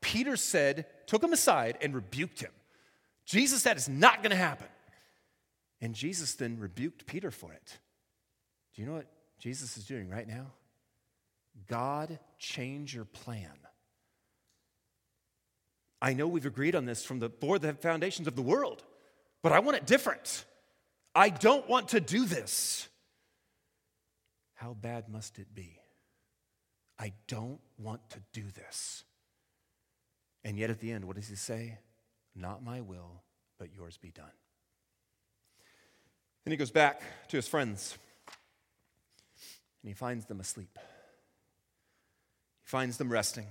Peter 0.00 0.36
said, 0.36 0.86
took 1.06 1.22
him 1.22 1.32
aside 1.32 1.78
and 1.80 1.94
rebuked 1.94 2.40
him. 2.40 2.52
Jesus 3.26 3.62
said, 3.62 3.76
It's 3.76 3.88
not 3.88 4.22
going 4.22 4.30
to 4.30 4.36
happen. 4.36 4.66
And 5.80 5.94
Jesus 5.94 6.34
then 6.34 6.58
rebuked 6.58 7.06
Peter 7.06 7.30
for 7.30 7.52
it. 7.52 7.78
Do 8.74 8.82
you 8.82 8.88
know 8.88 8.94
what 8.94 9.06
Jesus 9.38 9.76
is 9.76 9.86
doing 9.86 10.08
right 10.08 10.26
now? 10.26 10.46
God, 11.66 12.18
change 12.38 12.94
your 12.94 13.04
plan. 13.04 13.52
I 16.02 16.14
know 16.14 16.26
we've 16.26 16.46
agreed 16.46 16.74
on 16.74 16.86
this 16.86 17.04
from 17.04 17.18
the 17.18 17.28
board 17.28 17.62
the 17.62 17.74
foundations 17.74 18.26
of 18.26 18.36
the 18.36 18.42
world, 18.42 18.82
but 19.42 19.52
I 19.52 19.60
want 19.60 19.76
it 19.76 19.86
different. 19.86 20.44
I 21.14 21.30
don't 21.30 21.68
want 21.68 21.88
to 21.88 22.00
do 22.00 22.24
this. 22.24 22.88
How 24.54 24.74
bad 24.74 25.08
must 25.08 25.38
it 25.38 25.54
be? 25.54 25.78
I 26.98 27.12
don't 27.28 27.60
want 27.78 28.08
to 28.10 28.20
do 28.32 28.42
this. 28.54 29.04
And 30.44 30.58
yet 30.58 30.70
at 30.70 30.80
the 30.80 30.92
end, 30.92 31.06
what 31.06 31.16
does 31.16 31.28
he 31.28 31.36
say? 31.36 31.78
Not 32.34 32.62
my 32.62 32.80
will, 32.80 33.22
but 33.58 33.68
yours 33.74 33.96
be 33.96 34.10
done. 34.10 34.26
Then 36.44 36.52
he 36.52 36.56
goes 36.56 36.70
back 36.70 37.02
to 37.28 37.36
his 37.36 37.48
friends 37.48 37.96
and 39.82 39.88
he 39.88 39.94
finds 39.94 40.26
them 40.26 40.40
asleep. 40.40 40.78
He 42.62 42.68
finds 42.68 42.98
them 42.98 43.10
resting. 43.10 43.46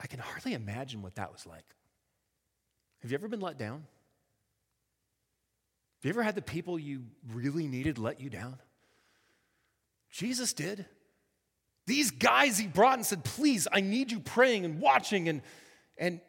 I 0.00 0.06
can 0.06 0.20
hardly 0.20 0.54
imagine 0.54 1.02
what 1.02 1.14
that 1.16 1.32
was 1.32 1.46
like. 1.46 1.64
Have 3.02 3.10
you 3.10 3.14
ever 3.16 3.28
been 3.28 3.40
let 3.40 3.58
down? 3.58 3.84
Have 6.04 6.10
you 6.14 6.20
ever 6.20 6.22
had 6.22 6.34
the 6.34 6.42
people 6.42 6.78
you 6.78 7.04
really 7.32 7.66
needed 7.66 7.96
let 7.96 8.20
you 8.20 8.28
down? 8.28 8.58
Jesus 10.10 10.52
did. 10.52 10.84
These 11.86 12.10
guys 12.10 12.58
he 12.58 12.66
brought 12.66 12.98
and 12.98 13.06
said, 13.06 13.24
Please, 13.24 13.66
I 13.72 13.80
need 13.80 14.12
you 14.12 14.20
praying 14.20 14.66
and 14.66 14.80
watching, 14.80 15.30
and, 15.30 15.40
and 15.96 16.20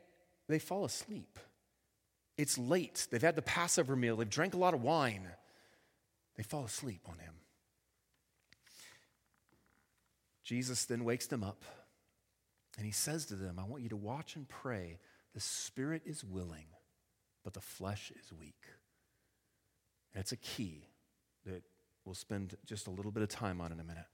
they 0.48 0.60
fall 0.60 0.86
asleep. 0.86 1.40
It's 2.38 2.58
late. 2.58 3.06
They've 3.12 3.22
had 3.22 3.36
the 3.36 3.42
Passover 3.42 3.98
meal, 3.98 4.16
they've 4.16 4.30
drank 4.30 4.54
a 4.54 4.58
lot 4.58 4.74
of 4.74 4.82
wine. 4.82 5.28
They 6.38 6.44
fall 6.44 6.64
asleep 6.64 7.02
on 7.10 7.18
him. 7.18 7.34
Jesus 10.42 10.86
then 10.86 11.04
wakes 11.04 11.28
them 11.28 11.44
up 11.44 11.66
and 12.78 12.86
he 12.86 12.94
says 12.94 13.26
to 13.26 13.36
them, 13.36 13.60
I 13.60 13.66
want 13.66 13.84
you 13.84 13.90
to 13.90 13.98
watch 13.98 14.38
and 14.38 14.48
pray. 14.48 15.00
The 15.34 15.40
spirit 15.42 16.04
is 16.06 16.24
willing, 16.24 16.68
but 17.44 17.54
the 17.54 17.62
flesh 17.62 18.14
is 18.18 18.32
weak. 18.32 18.64
It's 20.16 20.32
a 20.32 20.38
key 20.38 20.88
that 21.46 21.64
we'll 22.06 22.16
spend 22.16 22.56
just 22.66 22.88
a 22.88 22.92
little 22.92 23.12
bit 23.12 23.22
of 23.22 23.30
time 23.30 23.62
on 23.62 23.72
in 23.72 23.80
a 23.80 23.84
minute. 23.84 24.06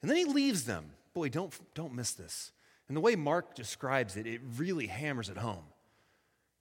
And 0.00 0.10
then 0.10 0.16
he 0.16 0.24
leaves 0.24 0.64
them. 0.64 0.92
Boy, 1.12 1.28
don't, 1.28 1.52
don't 1.74 1.94
miss 1.94 2.12
this. 2.12 2.52
And 2.88 2.96
the 2.96 3.00
way 3.00 3.16
Mark 3.16 3.54
describes 3.54 4.16
it, 4.16 4.26
it 4.26 4.40
really 4.56 4.86
hammers 4.86 5.28
it 5.28 5.36
home. 5.36 5.64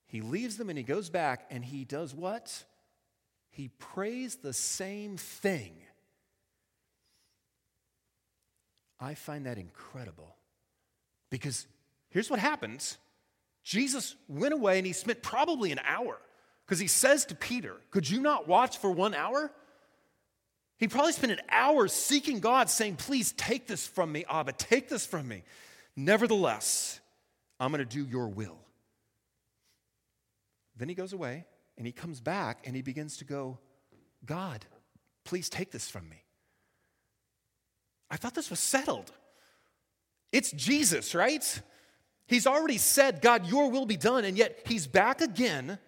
He 0.08 0.22
leaves 0.22 0.58
them 0.58 0.70
and 0.70 0.78
he 0.78 0.84
goes 0.84 1.10
back 1.10 1.46
and 1.50 1.64
he 1.64 1.86
does 1.86 2.16
what? 2.16 2.66
He 3.52 3.68
prays 3.68 4.38
the 4.38 4.54
same 4.54 5.18
thing 5.18 5.74
I 9.00 9.14
find 9.14 9.46
that 9.46 9.58
incredible 9.58 10.36
because 11.30 11.68
here's 12.10 12.30
what 12.30 12.40
happens 12.40 12.98
Jesus 13.64 14.16
went 14.28 14.54
away 14.54 14.78
and 14.78 14.86
he 14.86 14.94
spent 14.94 15.22
probably 15.22 15.72
an 15.72 15.80
hour 15.86 16.18
because 16.70 16.80
he 16.80 16.88
says 16.88 17.26
to 17.26 17.36
Peter, 17.36 17.78
Could 17.90 18.08
you 18.08 18.22
not 18.22 18.48
watch 18.48 18.78
for 18.78 18.92
one 18.92 19.16
hour? 19.16 19.52
He 20.78 20.88
probably 20.88 21.14
spent 21.14 21.32
an 21.32 21.42
hour 21.50 21.88
seeking 21.88 22.40
God, 22.40 22.70
saying, 22.70 22.98
Please 22.98 23.32
take 23.32 23.66
this 23.66 23.88
from 23.88 24.12
me, 24.12 24.24
Abba, 24.30 24.52
take 24.52 24.88
this 24.88 25.04
from 25.04 25.28
me. 25.28 25.42
Nevertheless, 25.96 27.00
I'm 27.60 27.72
going 27.72 27.80
to 27.80 27.86
do 27.86 28.06
your 28.06 28.28
will. 28.28 28.60
Then 30.78 30.90
he 30.90 30.94
goes 30.94 31.12
away 31.12 31.48
and 31.76 31.88
he 31.88 31.92
comes 31.92 32.22
back 32.22 32.60
and 32.66 32.76
he 32.76 32.84
begins 32.84 33.18
to 33.18 33.26
go, 33.26 33.58
God, 34.24 34.64
please 35.24 35.50
take 35.50 35.72
this 35.72 35.90
from 35.90 36.08
me. 36.08 36.24
I 38.12 38.18
thought 38.18 38.36
this 38.36 38.52
was 38.52 38.60
settled. 38.60 39.12
It's 40.32 40.52
Jesus, 40.52 41.16
right? 41.16 41.62
He's 42.28 42.46
already 42.46 42.78
said, 42.78 43.24
God, 43.24 43.48
your 43.48 43.72
will 43.72 43.88
be 43.88 43.98
done, 43.98 44.24
and 44.24 44.38
yet 44.38 44.60
he's 44.68 44.86
back 44.86 45.20
again 45.22 45.80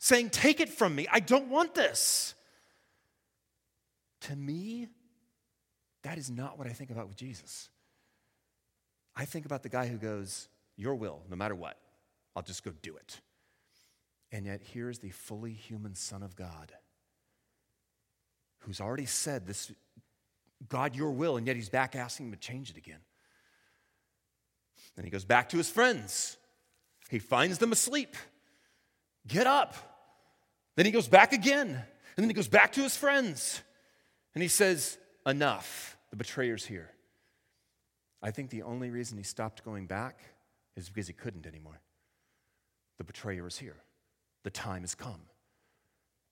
saying, 0.00 0.30
Take 0.30 0.58
it 0.58 0.68
from 0.68 0.96
me. 0.96 1.06
I 1.12 1.20
don't 1.20 1.48
want 1.48 1.74
this. 1.74 2.34
To 4.22 4.34
me, 4.34 4.88
that 6.02 6.18
is 6.18 6.28
not 6.28 6.58
what 6.58 6.66
I 6.66 6.70
think 6.70 6.90
about 6.90 7.06
with 7.06 7.16
Jesus. 7.16 7.68
I 9.14 9.24
think 9.24 9.46
about 9.46 9.62
the 9.62 9.68
guy 9.68 9.86
who 9.86 9.96
goes, 9.96 10.48
Your 10.76 10.96
will, 10.96 11.20
no 11.30 11.36
matter 11.36 11.54
what, 11.54 11.76
I'll 12.34 12.42
just 12.42 12.64
go 12.64 12.72
do 12.82 12.96
it. 12.96 13.20
And 14.32 14.46
yet, 14.46 14.62
here's 14.72 14.98
the 14.98 15.10
fully 15.10 15.52
human 15.52 15.94
Son 15.94 16.22
of 16.22 16.34
God 16.34 16.72
who's 18.60 18.80
already 18.80 19.06
said 19.06 19.46
this 19.46 19.72
God, 20.68 20.94
your 20.94 21.10
will, 21.10 21.36
and 21.36 21.46
yet 21.46 21.56
he's 21.56 21.70
back 21.70 21.96
asking 21.96 22.26
him 22.26 22.32
to 22.32 22.38
change 22.38 22.70
it 22.70 22.76
again. 22.76 23.00
Then 24.94 25.04
he 25.04 25.10
goes 25.10 25.24
back 25.24 25.48
to 25.50 25.56
his 25.56 25.70
friends. 25.70 26.36
He 27.08 27.18
finds 27.18 27.58
them 27.58 27.72
asleep. 27.72 28.14
Get 29.26 29.46
up. 29.46 29.89
Then 30.76 30.86
he 30.86 30.92
goes 30.92 31.08
back 31.08 31.32
again. 31.32 31.68
And 31.68 32.24
then 32.24 32.28
he 32.28 32.34
goes 32.34 32.48
back 32.48 32.72
to 32.72 32.82
his 32.82 32.96
friends. 32.96 33.62
And 34.34 34.42
he 34.42 34.48
says, 34.48 34.98
Enough. 35.26 35.96
The 36.10 36.16
betrayer's 36.16 36.66
here. 36.66 36.90
I 38.22 38.30
think 38.30 38.50
the 38.50 38.62
only 38.62 38.90
reason 38.90 39.16
he 39.16 39.22
stopped 39.22 39.64
going 39.64 39.86
back 39.86 40.18
is 40.76 40.88
because 40.88 41.06
he 41.06 41.12
couldn't 41.12 41.46
anymore. 41.46 41.80
The 42.98 43.04
betrayer 43.04 43.46
is 43.46 43.58
here. 43.58 43.76
The 44.42 44.50
time 44.50 44.82
has 44.82 44.94
come. 44.94 45.20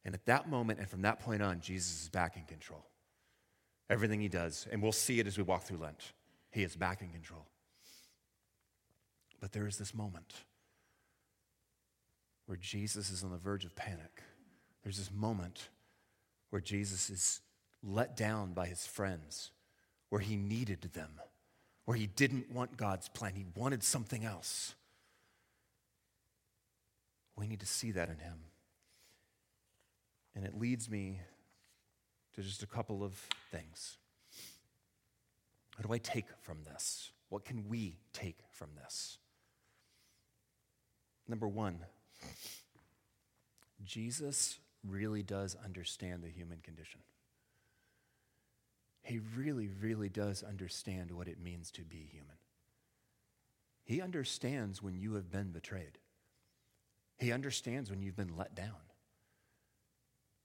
And 0.05 0.15
at 0.15 0.27
that 0.27 0.49
moment 0.49 0.81
and 0.81 0.89
from 0.89 1.03
that 1.03 1.21
point 1.21 1.43
on, 1.43 1.61
Jesus 1.61 2.03
is 2.03 2.09
back 2.09 2.37
in 2.37 2.45
control. 2.45 2.85
everything 3.91 4.21
he 4.21 4.29
does. 4.29 4.67
And 4.71 4.83
we'll 4.83 4.93
see 4.93 5.21
it 5.21 5.27
as 5.27 5.39
we 5.39 5.45
walk 5.45 5.63
through 5.63 5.79
Lent. 5.79 6.13
He 6.51 6.63
is 6.63 6.77
back 6.77 7.01
in 7.01 7.09
control. 7.11 7.47
But 9.41 9.53
there 9.53 9.67
is 9.67 9.79
this 9.79 9.95
moment 9.95 10.35
where 12.47 12.57
Jesus 12.57 13.11
is 13.11 13.23
on 13.23 13.31
the 13.31 13.39
verge 13.39 13.65
of 13.65 13.77
panic. 13.77 14.23
There's 14.83 14.99
this 14.99 15.13
moment 15.13 15.69
where 16.51 16.63
Jesus 16.63 17.11
is 17.11 17.41
let 17.83 18.17
down 18.17 18.53
by 18.53 18.67
his 18.67 18.87
friends, 18.87 19.51
where 20.09 20.21
he 20.21 20.37
needed 20.37 20.83
them, 20.93 21.21
where 21.85 21.97
he 21.97 22.07
didn't 22.07 22.51
want 22.51 22.77
God's 22.77 23.09
plan, 23.09 23.35
he 23.35 23.47
wanted 23.55 23.83
something 23.83 24.25
else. 24.25 24.75
We 27.37 27.47
need 27.47 27.61
to 27.61 27.67
see 27.67 27.93
that 27.93 28.09
in 28.09 28.19
him. 28.19 28.39
And 30.35 30.45
it 30.45 30.59
leads 30.59 30.91
me 30.91 31.21
to 32.35 32.43
just 32.43 32.63
a 32.63 32.67
couple 32.67 33.03
of 33.03 33.15
things. 33.51 33.97
What 35.77 35.87
do 35.87 35.93
I 35.93 35.99
take 35.99 36.27
from 36.41 36.59
this? 36.65 37.13
What 37.29 37.45
can 37.45 37.69
we 37.69 37.99
take 38.13 38.39
from 38.51 38.71
this? 38.77 39.19
Number 41.29 41.47
one, 41.47 41.81
Jesus 43.85 44.59
really 44.87 45.23
does 45.23 45.57
understand 45.65 46.23
the 46.23 46.29
human 46.29 46.59
condition. 46.61 47.01
He 49.03 49.21
really, 49.37 49.69
really 49.81 50.09
does 50.09 50.43
understand 50.43 51.11
what 51.11 51.29
it 51.29 51.41
means 51.41 51.71
to 51.73 51.83
be 51.83 52.09
human. 52.11 52.37
He 53.85 54.03
understands 54.03 54.83
when 54.83 54.99
you 54.99 55.15
have 55.15 55.31
been 55.31 55.51
betrayed. 55.51 55.99
He 57.17 57.33
understands 57.33 57.91
when 57.91 58.03
you've 58.03 58.17
been 58.17 58.37
let 58.37 58.55
down. 58.55 58.77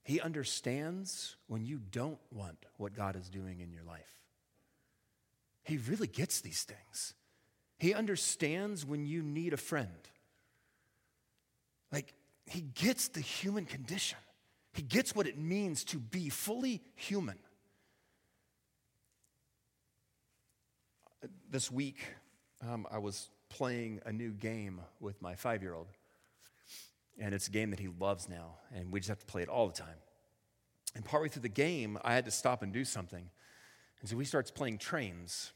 He 0.04 0.19
understands 0.19 1.36
when 1.48 1.65
you 1.65 1.80
don't 1.91 2.19
want 2.32 2.58
what 2.78 2.96
God 2.96 3.15
is 3.15 3.30
doing 3.30 3.60
in 3.60 3.72
your 3.72 3.84
life. 3.84 4.19
He 5.63 5.78
really 5.78 6.08
gets 6.08 6.41
these 6.41 6.63
things. 6.63 7.13
He 7.78 7.93
understands 7.93 8.86
when 8.86 9.06
you 9.06 9.22
need 9.22 9.54
a 9.54 9.58
friend. 9.58 9.89
Like, 11.91 12.13
he 12.46 12.62
gets 12.62 13.10
the 13.10 13.22
human 13.22 13.65
condition. 13.65 14.17
He 14.74 14.82
gets 14.82 15.16
what 15.16 15.28
it 15.28 15.38
means 15.38 15.84
to 15.86 16.00
be 16.00 16.30
fully 16.30 16.82
human. 16.96 17.38
This 21.50 21.72
week, 21.72 22.04
um, 22.68 22.88
I 22.92 22.98
was 22.98 23.30
playing 23.50 24.02
a 24.06 24.12
new 24.12 24.32
game 24.32 24.82
with 25.00 25.22
my 25.22 25.36
five 25.36 25.62
year 25.62 25.76
old. 25.76 25.88
And 27.20 27.36
it's 27.36 27.48
a 27.48 27.52
game 27.52 27.70
that 27.70 27.80
he 27.80 27.88
loves 27.88 28.28
now, 28.28 28.56
and 28.74 28.92
we 28.92 29.00
just 29.00 29.10
have 29.10 29.20
to 29.20 29.26
play 29.28 29.44
it 29.44 29.50
all 29.50 29.68
the 29.68 29.74
time. 29.74 29.98
And 30.96 31.06
partway 31.06 31.30
through 31.30 31.44
the 31.44 31.50
game, 31.50 32.00
I 32.04 32.16
had 32.16 32.26
to 32.26 32.32
stop 32.32 32.64
and 32.64 32.74
do 32.74 32.84
something. 32.84 33.30
And 34.02 34.10
so 34.10 34.18
he 34.18 34.26
starts 34.26 34.50
playing 34.50 34.80
trains, 34.80 35.54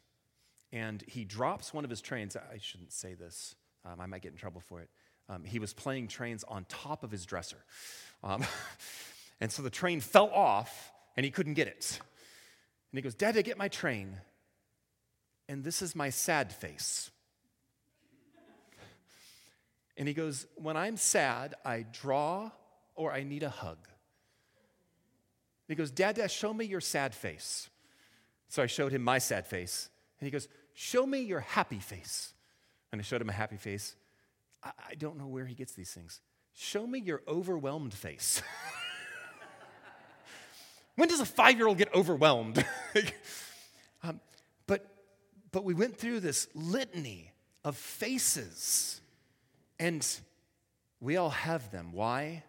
and 0.71 1.03
he 1.07 1.25
drops 1.25 1.73
one 1.73 1.83
of 1.83 1.89
his 1.89 1.99
trains. 1.99 2.35
I 2.35 2.59
shouldn't 2.59 2.93
say 2.93 3.15
this, 3.15 3.55
um, 3.83 3.99
I 3.99 4.05
might 4.05 4.21
get 4.21 4.31
in 4.31 4.37
trouble 4.37 4.61
for 4.61 4.81
it. 4.81 4.89
Um, 5.29 5.43
he 5.43 5.59
was 5.59 5.73
playing 5.73 6.07
trains 6.07 6.43
on 6.47 6.65
top 6.69 7.03
of 7.03 7.11
his 7.11 7.25
dresser. 7.25 7.57
Um, 8.23 8.43
and 9.41 9.51
so 9.51 9.61
the 9.61 9.69
train 9.69 9.99
fell 9.99 10.29
off, 10.29 10.91
and 11.15 11.25
he 11.25 11.31
couldn't 11.31 11.55
get 11.55 11.67
it. 11.67 11.99
And 12.91 12.97
he 12.97 13.01
goes, 13.01 13.15
Dad, 13.15 13.37
I 13.37 13.41
get 13.41 13.57
my 13.57 13.67
train. 13.67 14.17
And 15.49 15.63
this 15.63 15.81
is 15.81 15.95
my 15.95 16.09
sad 16.09 16.51
face. 16.53 17.11
And 19.99 20.07
he 20.07 20.13
goes, 20.13 20.45
When 20.55 20.77
I'm 20.77 20.95
sad, 20.95 21.55
I 21.65 21.83
draw 21.91 22.51
or 22.95 23.11
I 23.11 23.23
need 23.23 23.41
a 23.41 23.49
hug. 23.49 23.77
And 25.67 25.69
he 25.69 25.75
goes, 25.75 25.89
Dad, 25.89 26.17
Dad, 26.17 26.29
show 26.29 26.53
me 26.53 26.65
your 26.65 26.81
sad 26.81 27.15
face. 27.15 27.69
So 28.47 28.61
I 28.61 28.67
showed 28.67 28.91
him 28.91 29.01
my 29.01 29.17
sad 29.17 29.47
face. 29.47 29.89
And 30.19 30.27
he 30.27 30.31
goes, 30.31 30.47
Show 30.73 31.05
me 31.07 31.21
your 31.21 31.39
happy 31.39 31.79
face. 31.79 32.33
And 32.91 33.01
I 33.01 33.03
showed 33.03 33.21
him 33.21 33.29
a 33.29 33.33
happy 33.33 33.57
face. 33.57 33.95
I, 34.67 34.71
I 34.91 34.95
don't 34.95 35.17
know 35.17 35.27
where 35.27 35.45
he 35.45 35.55
gets 35.55 35.73
these 35.73 35.91
things. 35.91 36.21
Show 36.53 36.85
me 36.87 36.99
your 36.99 37.21
overwhelmed 37.27 37.93
face. 37.93 38.41
when 40.95 41.07
does 41.07 41.19
a 41.19 41.25
five 41.25 41.57
year 41.57 41.67
old 41.67 41.77
get 41.77 41.93
overwhelmed? 41.93 42.65
um, 44.03 44.19
but, 44.65 44.85
but 45.51 45.63
we 45.63 45.73
went 45.73 45.97
through 45.97 46.19
this 46.19 46.47
litany 46.53 47.31
of 47.63 47.77
faces 47.77 49.01
and 49.79 50.05
we 50.99 51.17
all 51.17 51.29
have 51.29 51.71
them. 51.71 51.91
Why? 51.91 52.43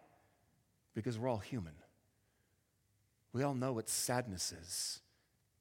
Because 0.94 1.18
we're 1.18 1.28
all 1.28 1.38
human. 1.38 1.74
We 3.32 3.42
all 3.42 3.54
know 3.54 3.72
what 3.72 3.88
sadness 3.88 4.52
is, 4.52 5.00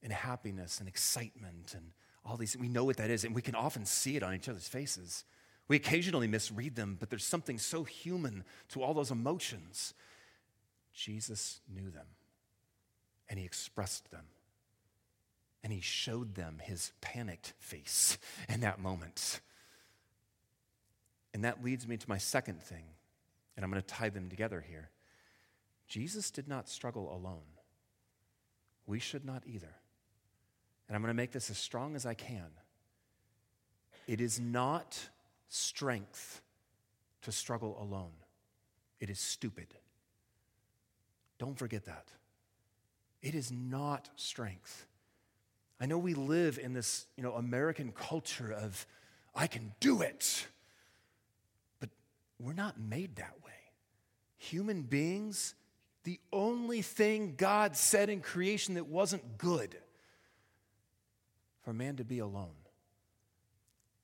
and 0.02 0.12
happiness, 0.14 0.80
and 0.80 0.88
excitement, 0.88 1.74
and 1.76 1.92
all 2.26 2.38
these. 2.38 2.56
We 2.56 2.70
know 2.70 2.86
what 2.86 2.98
that 2.98 3.10
is, 3.10 3.26
and 3.26 3.36
we 3.36 3.42
can 3.42 3.56
often 3.56 3.86
see 3.86 4.16
it 4.16 4.24
on 4.24 4.34
each 4.34 4.48
other's 4.48 4.70
faces. 4.70 5.26
We 5.68 5.76
occasionally 5.76 6.28
misread 6.28 6.76
them, 6.76 6.98
but 7.00 7.10
there's 7.10 7.26
something 7.26 7.58
so 7.58 7.84
human 7.84 8.44
to 8.70 8.82
all 8.82 8.94
those 8.94 9.12
emotions. 9.12 9.94
Jesus 10.94 11.60
knew 11.74 11.90
them, 11.90 12.08
and 13.30 13.38
he 13.38 13.46
expressed 13.46 14.10
them, 14.10 14.26
and 15.64 15.74
he 15.74 15.82
showed 15.82 16.36
them 16.36 16.62
his 16.64 16.94
panicked 17.02 17.54
face 17.60 18.18
in 18.48 18.62
that 18.62 18.80
moment. 18.80 19.42
And 21.34 21.44
that 21.44 21.64
leads 21.64 21.88
me 21.88 21.98
to 21.98 22.10
my 22.10 22.18
second 22.18 22.64
thing, 22.64 22.86
and 23.56 23.64
I'm 23.64 23.70
going 23.70 23.82
to 23.82 23.88
tie 23.88 24.10
them 24.10 24.30
together 24.30 24.64
here. 24.68 24.90
Jesus 25.88 26.32
did 26.32 26.48
not 26.48 26.70
struggle 26.70 27.14
alone. 27.14 27.46
We 28.86 29.00
should 29.00 29.26
not 29.26 29.44
either. 29.46 29.76
And 30.88 30.96
I'm 30.96 31.02
going 31.02 31.10
to 31.10 31.18
make 31.18 31.32
this 31.32 31.50
as 31.50 31.58
strong 31.58 31.96
as 31.96 32.06
I 32.06 32.14
can. 32.14 32.48
It 34.08 34.22
is 34.22 34.40
not 34.40 35.10
strength 35.50 36.42
to 37.22 37.32
struggle 37.32 37.78
alone, 37.82 38.14
it 39.00 39.10
is 39.10 39.20
stupid. 39.20 39.68
Don't 41.38 41.58
forget 41.58 41.86
that. 41.86 42.08
It 43.22 43.36
is 43.36 43.52
not 43.52 44.10
strength. 44.16 44.88
I 45.80 45.86
know 45.86 45.98
we 45.98 46.14
live 46.14 46.58
in 46.58 46.74
this, 46.74 47.06
you 47.16 47.24
know, 47.24 47.34
American 47.34 47.92
culture 47.92 48.52
of 48.52 48.86
I 49.36 49.48
can 49.48 49.74
do 49.80 50.02
it. 50.02 50.48
But 51.80 51.90
we're 52.40 52.54
not 52.54 52.80
made 52.80 53.18
that 53.18 53.34
way. 53.46 53.52
Human 54.38 54.84
beings, 54.84 55.54
the 56.04 56.20
only 56.32 56.82
thing 56.82 57.36
God 57.38 57.76
said 57.76 58.10
in 58.10 58.22
creation 58.22 58.76
that 58.76 58.88
wasn't 58.88 59.38
good 59.38 59.78
for 61.62 61.74
man 61.74 61.98
to 61.98 62.04
be 62.04 62.20
alone. 62.20 62.56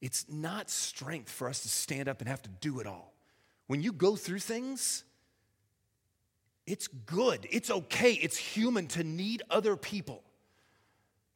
It's 0.04 0.26
not 0.30 0.70
strength 0.70 1.32
for 1.32 1.48
us 1.48 1.62
to 1.62 1.70
stand 1.70 2.08
up 2.08 2.20
and 2.20 2.28
have 2.28 2.42
to 2.44 2.50
do 2.62 2.80
it 2.80 2.86
all. 2.86 3.14
When 3.68 3.82
you 3.82 3.92
go 3.92 4.16
through 4.16 4.40
things, 4.40 5.04
it's 6.68 6.88
good, 6.88 7.48
it's 7.50 7.72
okay, 7.72 8.12
it's 8.14 8.38
human 8.38 8.88
to 8.90 9.04
need 9.04 9.42
other 9.50 9.76
people, 9.76 10.22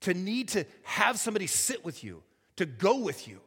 to 0.02 0.14
need 0.14 0.50
to 0.50 0.66
have 0.84 1.18
somebody 1.18 1.48
sit 1.48 1.84
with 1.86 2.04
you, 2.04 2.22
to 2.58 2.66
go 2.66 2.98
with 2.98 3.28
you 3.28 3.40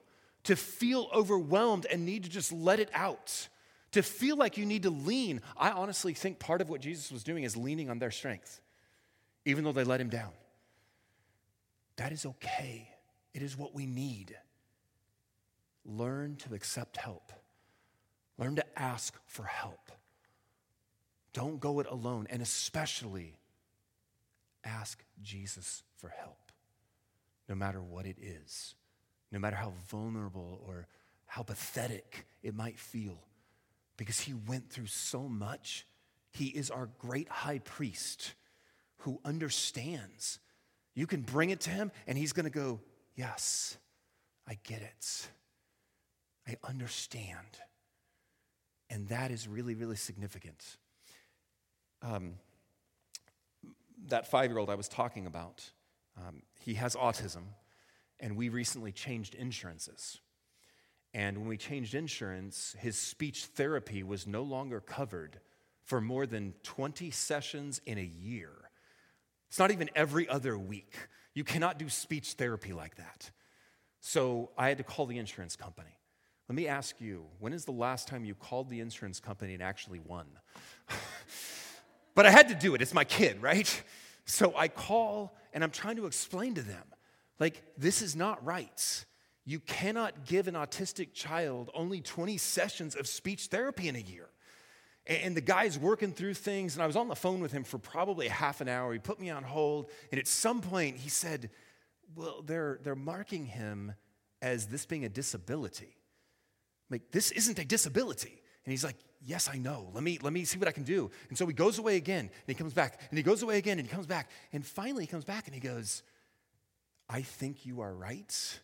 to 0.45 0.57
feel 0.57 1.09
overwhelmed 1.15 1.87
and 1.87 2.07
need 2.07 2.25
to 2.25 2.31
just 2.31 2.53
let 2.53 2.81
it 2.81 2.91
out, 2.95 3.49
to 3.93 4.03
feel 4.03 4.37
like 4.37 4.57
you 4.57 4.65
need 4.65 4.85
to 4.85 4.91
lean. 4.91 5.41
I 5.57 5.71
honestly 5.71 6.15
think 6.15 6.39
part 6.39 6.61
of 6.61 6.69
what 6.69 6.81
Jesus 6.81 7.13
was 7.13 7.23
doing 7.23 7.45
is 7.45 7.57
leaning 7.57 7.91
on 7.91 7.99
their 7.99 8.11
strength, 8.11 8.61
even 9.45 9.65
though 9.65 9.73
they 9.73 9.85
let 9.85 10.01
him 10.01 10.09
down. 10.09 10.33
That 11.97 12.13
is 12.13 12.25
okay, 12.25 12.89
it 13.35 13.43
is 13.43 13.57
what 13.57 13.75
we 13.75 13.87
need. 13.87 14.37
Learn 15.85 16.37
to 16.37 16.55
accept 16.55 16.97
help, 16.97 17.33
learn 18.39 18.57
to 18.57 18.79
ask 18.79 19.15
for 19.27 19.45
help. 19.45 19.93
Don't 21.33 21.61
go 21.61 21.81
it 21.81 21.87
alone, 21.87 22.27
and 22.29 22.43
especially 22.43 23.39
ask 24.65 25.03
Jesus 25.23 25.83
for 25.97 26.09
help, 26.09 26.53
no 27.49 27.55
matter 27.55 27.81
what 27.81 28.05
it 28.05 28.17
is 28.21 28.75
no 29.33 29.39
matter 29.39 29.57
how 29.57 29.73
vulnerable 29.89 30.61
or 30.67 30.87
how 31.27 31.43
pathetic 31.43 32.27
it 32.43 32.55
might 32.55 32.79
feel, 32.79 33.19
because 33.97 34.21
he 34.21 34.35
went 34.35 34.71
through 34.71 34.87
so 34.87 35.29
much. 35.29 35.87
He 36.33 36.47
is 36.47 36.71
our 36.71 36.89
great 36.99 37.29
high 37.29 37.59
priest 37.59 38.35
who 38.99 39.21
understands. 39.25 40.39
You 40.95 41.07
can 41.07 41.23
bring 41.23 41.51
it 41.51 41.61
to 41.61 41.71
him, 41.71 41.93
and 42.07 42.19
he's 42.19 42.33
going 42.33 42.45
to 42.45 42.51
go, 42.51 42.81
Yes, 43.15 43.77
I 44.49 44.59
get 44.65 44.81
it. 44.81 45.29
I 46.51 46.69
understand. 46.69 47.61
And 48.89 49.09
that 49.09 49.31
is 49.31 49.47
really, 49.47 49.75
really 49.75 49.97
significant. 49.97 50.77
Um, 52.03 52.35
that 54.09 54.27
five 54.27 54.51
year 54.51 54.59
old 54.59 54.69
I 54.69 54.75
was 54.75 54.89
talking 54.89 55.27
about, 55.27 55.71
um, 56.17 56.43
he 56.59 56.75
has 56.75 56.97
autism 56.97 57.43
and 58.19 58.37
we 58.37 58.49
recently 58.49 58.91
changed 58.91 59.35
insurances. 59.35 60.21
And 61.15 61.39
when 61.39 61.49
we 61.49 61.57
changed 61.57 61.95
insurance, 61.95 62.75
his 62.79 62.99
speech 62.99 63.47
therapy 63.47 64.03
was 64.03 64.27
no 64.27 64.43
longer 64.43 64.81
covered 64.81 65.41
for 65.85 66.01
more 66.01 66.27
than 66.27 66.55
20 66.63 67.11
sessions 67.11 67.81
in 67.87 67.99
a 67.99 68.03
year. 68.03 68.53
It's 69.49 69.59
not 69.59 69.71
even 69.71 69.91
every 69.95 70.29
other 70.29 70.59
week. 70.59 70.97
You 71.35 71.45
cannot 71.45 71.79
do 71.79 71.89
speech 71.89 72.33
therapy 72.33 72.73
like 72.73 72.97
that. 72.97 73.31
So 74.01 74.51
I 74.57 74.69
had 74.69 74.79
to 74.79 74.85
call 74.85 75.07
the 75.07 75.19
insurance 75.19 75.57
company. 75.57 76.00
Let 76.51 76.57
me 76.57 76.67
ask 76.67 77.01
you, 77.01 77.27
when 77.39 77.53
is 77.53 77.65
the 77.65 77.71
last 77.71 78.09
time 78.09 78.25
you 78.25 78.35
called 78.35 78.71
the 78.71 78.81
insurance 78.81 79.21
company 79.21 79.55
and 79.55 79.63
actually 79.63 80.01
won? 80.01 80.27
but 82.17 82.27
I 82.27 82.33
had 82.33 82.49
to 82.49 82.57
do 82.57 82.75
it. 82.75 82.83
It's 82.83 82.93
my 82.93 83.05
kid, 83.05 83.41
right? 83.41 83.83
So 84.25 84.53
I 84.57 84.67
call 84.67 85.37
and 85.53 85.63
I'm 85.63 85.71
trying 85.71 85.95
to 85.95 86.07
explain 86.07 86.57
to 86.57 86.63
them, 86.63 86.83
like, 87.39 87.63
this 87.79 88.03
is 88.03 88.17
not 88.17 88.45
right. 88.45 89.05
You 89.45 89.61
cannot 89.61 90.27
give 90.27 90.49
an 90.49 90.55
autistic 90.55 91.15
child 91.15 91.71
only 91.73 92.01
20 92.01 92.37
sessions 92.37 92.97
of 92.97 93.07
speech 93.07 93.47
therapy 93.47 93.87
in 93.87 93.95
a 93.95 94.01
year. 94.01 94.27
And 95.07 95.37
the 95.37 95.41
guy's 95.41 95.79
working 95.79 96.13
through 96.13 96.35
things, 96.35 96.75
and 96.75 96.83
I 96.83 96.89
was 96.89 96.97
on 96.97 97.07
the 97.07 97.15
phone 97.15 97.41
with 97.41 97.53
him 97.53 97.63
for 97.63 97.79
probably 97.79 98.27
half 98.27 98.61
an 98.61 98.69
hour. 98.69 98.93
He 98.93 98.99
put 98.99 99.21
me 99.21 99.31
on 99.31 99.45
hold, 99.45 99.89
and 100.11 100.19
at 100.19 100.27
some 100.27 100.63
point 100.63 100.97
he 100.97 101.11
said, 101.11 101.51
Well, 102.17 102.43
they're, 102.45 102.81
they're 102.83 102.97
marking 102.97 103.47
him 103.47 103.95
as 104.43 104.67
this 104.67 104.85
being 104.85 105.05
a 105.05 105.09
disability. 105.09 105.95
Like, 106.91 107.11
this 107.11 107.31
isn't 107.31 107.59
a 107.59 107.65
disability. 107.65 108.43
And 108.65 108.73
he's 108.73 108.85
like, 108.85 108.97
Yes, 109.23 109.51
I 109.53 109.59
know. 109.59 109.91
Let 109.93 110.03
me, 110.03 110.19
let 110.23 110.33
me 110.33 110.45
see 110.45 110.59
what 110.59 110.69
I 110.69 110.73
can 110.73 110.83
do. 110.83 111.11
And 111.29 111.37
so 111.37 111.47
he 111.47 111.53
goes 111.53 111.79
away 111.79 111.97
again, 111.97 112.21
and 112.21 112.31
he 112.47 112.55
comes 112.55 112.73
back, 112.73 113.01
and 113.11 113.19
he 113.19 113.23
goes 113.23 113.43
away 113.43 113.59
again, 113.59 113.79
and 113.79 113.87
he 113.87 113.93
comes 113.93 114.07
back. 114.07 114.31
And 114.53 114.65
finally, 114.65 115.05
he 115.05 115.07
comes 115.07 115.25
back 115.25 115.47
and 115.47 115.55
he 115.55 115.61
goes, 115.61 116.03
I 117.09 117.23
think 117.23 117.67
you 117.67 117.83
are 117.83 117.93
right. 117.93 118.61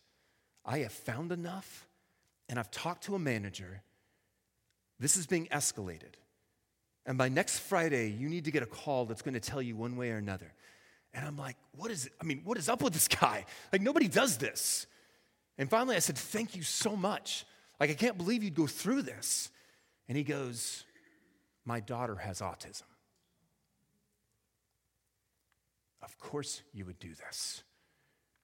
I 0.65 0.79
have 0.79 0.91
found 0.91 1.31
enough, 1.31 1.87
and 2.49 2.57
I've 2.57 2.71
talked 2.71 3.03
to 3.03 3.15
a 3.15 3.19
manager. 3.19 3.83
This 4.99 5.15
is 5.15 5.27
being 5.27 5.45
escalated. 5.47 6.15
And 7.05 7.17
by 7.17 7.29
next 7.29 7.59
Friday, 7.59 8.09
you 8.09 8.27
need 8.27 8.45
to 8.45 8.51
get 8.51 8.63
a 8.63 8.67
call 8.67 9.05
that's 9.05 9.21
going 9.21 9.35
to 9.35 9.39
tell 9.39 9.61
you 9.61 9.75
one 9.75 9.95
way 9.95 10.09
or 10.11 10.17
another. 10.17 10.51
And 11.13 11.25
I'm 11.25 11.37
like, 11.37 11.55
what 11.75 11.91
is? 11.91 12.09
I 12.19 12.25
mean, 12.25 12.41
what 12.43 12.57
is 12.57 12.67
up 12.67 12.81
with 12.81 12.93
this 12.93 13.07
guy? 13.07 13.45
Like, 13.71 13.81
nobody 13.81 14.07
does 14.07 14.37
this. 14.37 14.87
And 15.57 15.69
finally, 15.69 15.95
I 15.95 15.99
said, 15.99 16.17
thank 16.17 16.55
you 16.55 16.63
so 16.63 16.95
much. 16.95 17.45
Like, 17.79 17.89
I 17.89 17.93
can't 17.93 18.17
believe 18.17 18.43
you'd 18.43 18.55
go 18.55 18.67
through 18.67 19.03
this. 19.03 19.49
And 20.07 20.17
he 20.17 20.23
goes, 20.23 20.85
my 21.65 21.79
daughter 21.79 22.15
has 22.15 22.39
autism. 22.39 22.83
Of 26.01 26.17
course, 26.17 26.61
you 26.73 26.85
would 26.85 26.99
do 26.99 27.13
this. 27.13 27.63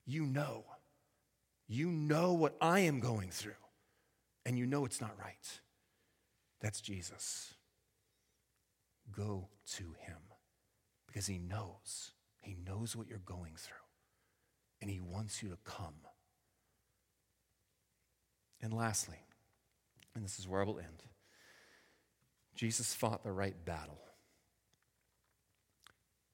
You 0.06 0.26
know. 0.26 0.66
You 1.68 1.90
know 1.90 2.34
what 2.34 2.56
I 2.62 2.82
am 2.82 3.00
going 3.00 3.30
through, 3.30 3.54
and 4.46 4.58
you 4.58 4.66
know 4.66 4.86
it's 4.86 5.00
not 5.00 5.18
right. 5.18 5.60
That's 6.60 6.82
Jesus. 6.82 7.54
Go 9.16 9.48
to 9.78 9.84
him 9.84 10.18
because 11.08 11.26
he 11.26 11.40
knows. 11.40 12.12
He 12.42 12.56
knows 12.68 12.96
what 12.96 13.08
you're 13.08 13.20
going 13.20 13.54
through, 13.58 13.76
and 14.82 14.92
he 14.92 15.00
wants 15.00 15.42
you 15.42 15.50
to 15.50 15.58
come. 15.64 15.96
And 18.64 18.74
lastly, 18.74 19.18
and 20.16 20.24
this 20.24 20.40
is 20.40 20.48
where 20.48 20.62
I 20.62 20.64
will 20.66 20.80
end 20.80 21.04
Jesus 22.56 22.94
fought 22.94 23.24
the 23.24 23.32
right 23.32 23.66
battle. 23.66 24.00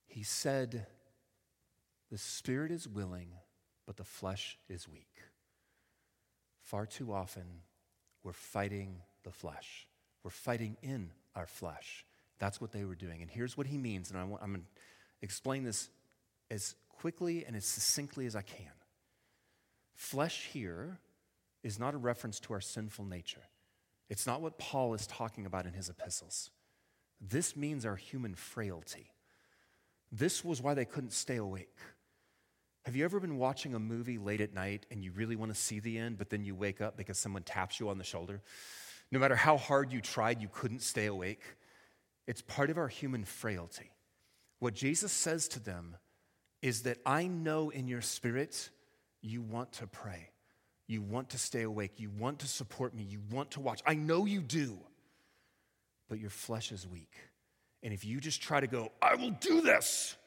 He 0.06 0.22
said, 0.22 0.86
The 2.12 2.18
spirit 2.18 2.72
is 2.72 2.88
willing, 2.88 3.30
but 3.88 3.98
the 3.98 4.04
flesh 4.04 4.58
is 4.68 4.88
weak. 4.88 5.16
Far 6.62 6.86
too 6.86 7.12
often, 7.14 7.62
we're 8.24 8.34
fighting 8.34 8.98
the 9.24 9.32
flesh, 9.32 9.88
we're 10.24 10.30
fighting 10.30 10.78
in 10.84 11.12
our 11.36 11.48
flesh. 11.48 12.06
That's 12.38 12.62
what 12.62 12.72
they 12.72 12.86
were 12.86 12.96
doing. 12.96 13.22
And 13.22 13.30
here's 13.30 13.58
what 13.58 13.68
he 13.68 13.78
means, 13.78 14.12
and 14.12 14.20
I 14.20 14.22
am 14.22 14.30
going 14.30 14.54
to 14.54 14.62
explain 15.22 15.64
this 15.64 15.90
as 16.50 16.76
quickly 16.90 17.44
and 17.46 17.56
as 17.56 17.66
succinctly 17.66 18.26
as 18.28 18.36
I 18.36 18.44
can. 18.44 18.72
Flesh 19.96 20.48
here 20.54 21.00
is 21.64 21.80
not 21.80 21.94
a 21.94 21.98
reference 21.98 22.40
to 22.42 22.54
our 22.54 22.62
sinful 22.62 23.06
nature. 23.06 23.44
It's 24.10 24.26
not 24.26 24.42
what 24.42 24.58
Paul 24.58 24.94
is 24.94 25.06
talking 25.06 25.46
about 25.46 25.66
in 25.66 25.74
his 25.74 25.90
epistles. 25.90 26.50
This 27.22 27.56
means 27.56 27.86
our 27.86 27.96
human 27.96 28.34
frailty. 28.34 29.12
This 30.12 30.44
was 30.44 30.62
why 30.62 30.74
they 30.74 30.86
couldn't 30.86 31.14
stay 31.14 31.36
awake. 31.36 31.78
Have 32.86 32.96
you 32.96 33.04
ever 33.04 33.20
been 33.20 33.38
watching 33.38 33.76
a 33.76 33.80
movie 33.80 34.18
late 34.18 34.42
at 34.42 34.54
night 34.54 34.86
and 34.90 35.04
you 35.04 35.12
really 35.12 35.36
want 35.36 35.54
to 35.54 35.60
see 35.60 35.80
the 35.80 35.98
end, 35.98 36.18
but 36.18 36.30
then 36.30 36.44
you 36.44 36.56
wake 36.56 36.82
up 36.82 36.98
because 36.98 37.20
someone 37.20 37.44
taps 37.44 37.80
you 37.80 37.90
on 37.90 37.98
the 37.98 38.04
shoulder? 38.04 38.42
No 39.12 39.20
matter 39.20 39.36
how 39.36 39.58
hard 39.58 39.92
you 39.92 40.02
tried, 40.02 40.42
you 40.42 40.48
couldn't 40.52 40.82
stay 40.82 41.06
awake. 41.06 41.44
It's 42.26 42.42
part 42.42 42.70
of 42.70 42.78
our 42.78 42.88
human 42.88 43.26
frailty. 43.26 43.92
What 44.60 44.74
Jesus 44.74 45.12
says 45.12 45.48
to 45.50 45.60
them 45.60 45.98
is 46.62 46.84
that 46.84 46.98
I 47.06 47.28
know 47.28 47.70
in 47.70 47.88
your 47.88 48.02
spirit 48.02 48.70
you 49.22 49.42
want 49.42 49.74
to 49.74 49.88
pray. 49.88 50.30
You 50.90 51.04
want 51.04 51.30
to 51.30 51.38
stay 51.38 51.62
awake. 51.62 52.00
You 52.00 52.10
want 52.10 52.40
to 52.40 52.48
support 52.48 52.96
me. 52.96 53.04
You 53.04 53.22
want 53.32 53.52
to 53.52 53.60
watch. 53.60 53.80
I 53.86 53.94
know 53.94 54.26
you 54.26 54.42
do. 54.42 54.80
But 56.10 56.20
your 56.20 56.32
flesh 56.32 56.72
is 56.72 56.88
weak. 56.88 57.14
And 57.84 57.94
if 57.94 58.04
you 58.04 58.20
just 58.20 58.42
try 58.42 58.60
to 58.60 58.66
go, 58.66 58.92
I 59.00 59.14
will 59.14 59.30
do 59.30 59.62
this, 59.62 60.18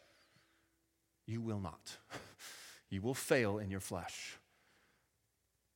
you 1.27 1.42
will 1.42 1.61
not. 1.61 1.98
You 2.88 3.01
will 3.01 3.14
fail 3.14 3.57
in 3.57 3.70
your 3.70 3.81
flesh. 3.81 4.37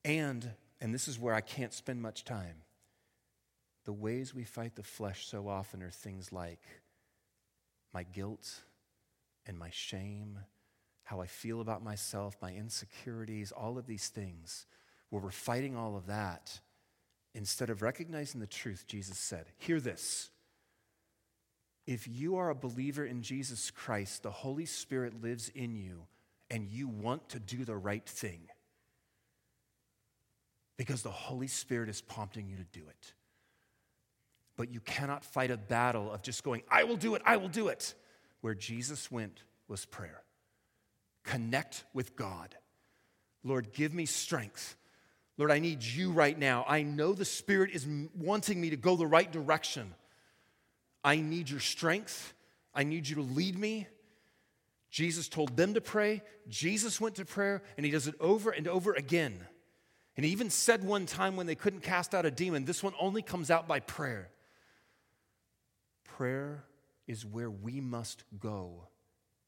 And, 0.05 0.51
and 0.79 0.93
this 0.93 1.07
is 1.07 1.17
where 1.17 1.33
I 1.33 1.41
can't 1.41 1.73
spend 1.73 1.99
much 1.99 2.23
time, 2.23 2.61
the 3.85 3.91
ways 3.91 4.35
we 4.35 4.43
fight 4.43 4.75
the 4.75 4.83
flesh 4.83 5.25
so 5.25 5.47
often 5.47 5.81
are 5.81 5.89
things 5.89 6.31
like 6.31 6.61
my 7.91 8.03
guilt 8.03 8.61
and 9.47 9.57
my 9.57 9.71
shame, 9.71 10.37
how 11.07 11.21
I 11.21 11.25
feel 11.25 11.61
about 11.61 11.81
myself, 11.81 12.35
my 12.41 12.51
insecurities, 12.51 13.53
all 13.53 13.77
of 13.77 13.87
these 13.87 14.09
things, 14.09 14.65
where 15.09 15.21
we're 15.21 15.31
fighting 15.31 15.73
all 15.73 15.95
of 15.95 16.07
that. 16.07 16.59
Instead 17.33 17.69
of 17.69 17.81
recognizing 17.81 18.41
the 18.41 18.45
truth, 18.45 18.83
Jesus 18.87 19.17
said, 19.17 19.45
Hear 19.57 19.79
this. 19.79 20.31
If 21.85 22.09
you 22.09 22.35
are 22.35 22.49
a 22.49 22.55
believer 22.55 23.05
in 23.05 23.21
Jesus 23.21 23.71
Christ, 23.71 24.23
the 24.23 24.31
Holy 24.31 24.65
Spirit 24.65 25.21
lives 25.21 25.47
in 25.55 25.77
you 25.77 26.07
and 26.51 26.67
you 26.67 26.89
want 26.89 27.29
to 27.29 27.39
do 27.39 27.63
the 27.63 27.77
right 27.77 28.05
thing 28.05 28.41
because 30.75 31.03
the 31.03 31.09
Holy 31.09 31.47
Spirit 31.47 31.87
is 31.87 32.01
prompting 32.01 32.49
you 32.49 32.57
to 32.57 32.65
do 32.77 32.85
it. 32.85 33.13
But 34.57 34.73
you 34.73 34.81
cannot 34.81 35.23
fight 35.23 35.51
a 35.51 35.57
battle 35.57 36.11
of 36.11 36.21
just 36.21 36.43
going, 36.43 36.63
I 36.69 36.83
will 36.83 36.97
do 36.97 37.15
it, 37.15 37.21
I 37.25 37.37
will 37.37 37.47
do 37.47 37.69
it. 37.69 37.93
Where 38.41 38.53
Jesus 38.53 39.09
went 39.09 39.43
was 39.69 39.85
prayer. 39.85 40.21
Connect 41.27 41.83
with 41.93 42.15
God. 42.15 42.55
Lord, 43.43 43.73
give 43.73 43.93
me 43.93 44.05
strength. 44.05 44.77
Lord, 45.37 45.51
I 45.51 45.59
need 45.59 45.83
you 45.83 46.11
right 46.11 46.37
now. 46.39 46.65
I 46.67 46.83
know 46.83 47.11
the 47.11 47.25
Spirit 47.25 47.71
is 47.71 47.85
wanting 48.15 48.59
me 48.59 48.69
to 48.69 48.77
go 48.77 48.95
the 48.95 49.05
right 49.05 49.29
direction. 49.29 49.93
I 51.03 51.17
need 51.17 51.49
your 51.49 51.59
strength. 51.59 52.33
I 52.73 52.83
need 52.83 53.09
you 53.09 53.17
to 53.17 53.21
lead 53.21 53.59
me. 53.59 53.87
Jesus 54.89 55.27
told 55.27 55.57
them 55.57 55.73
to 55.73 55.81
pray. 55.81 56.21
Jesus 56.47 57.01
went 57.01 57.15
to 57.15 57.25
prayer, 57.25 57.61
and 57.75 57.85
he 57.85 57.91
does 57.91 58.07
it 58.07 58.15
over 58.21 58.51
and 58.51 58.65
over 58.65 58.93
again. 58.93 59.37
And 60.15 60.25
he 60.25 60.31
even 60.31 60.49
said 60.49 60.81
one 60.81 61.05
time 61.05 61.35
when 61.35 61.45
they 61.45 61.55
couldn't 61.55 61.81
cast 61.81 62.15
out 62.15 62.25
a 62.25 62.31
demon, 62.31 62.63
this 62.63 62.81
one 62.81 62.93
only 63.01 63.21
comes 63.21 63.51
out 63.51 63.67
by 63.67 63.81
prayer. 63.81 64.29
Prayer 66.05 66.63
is 67.05 67.25
where 67.25 67.51
we 67.51 67.81
must 67.81 68.23
go 68.39 68.87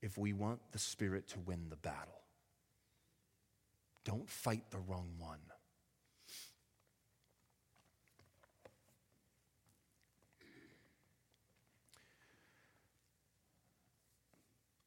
if 0.01 0.17
we 0.17 0.33
want 0.33 0.59
the 0.71 0.79
Spirit 0.79 1.27
to 1.29 1.39
win 1.39 1.67
the 1.69 1.75
battle. 1.75 2.21
Don't 4.05 4.29
fight 4.29 4.63
the 4.71 4.79
wrong 4.79 5.09
one. 5.17 5.39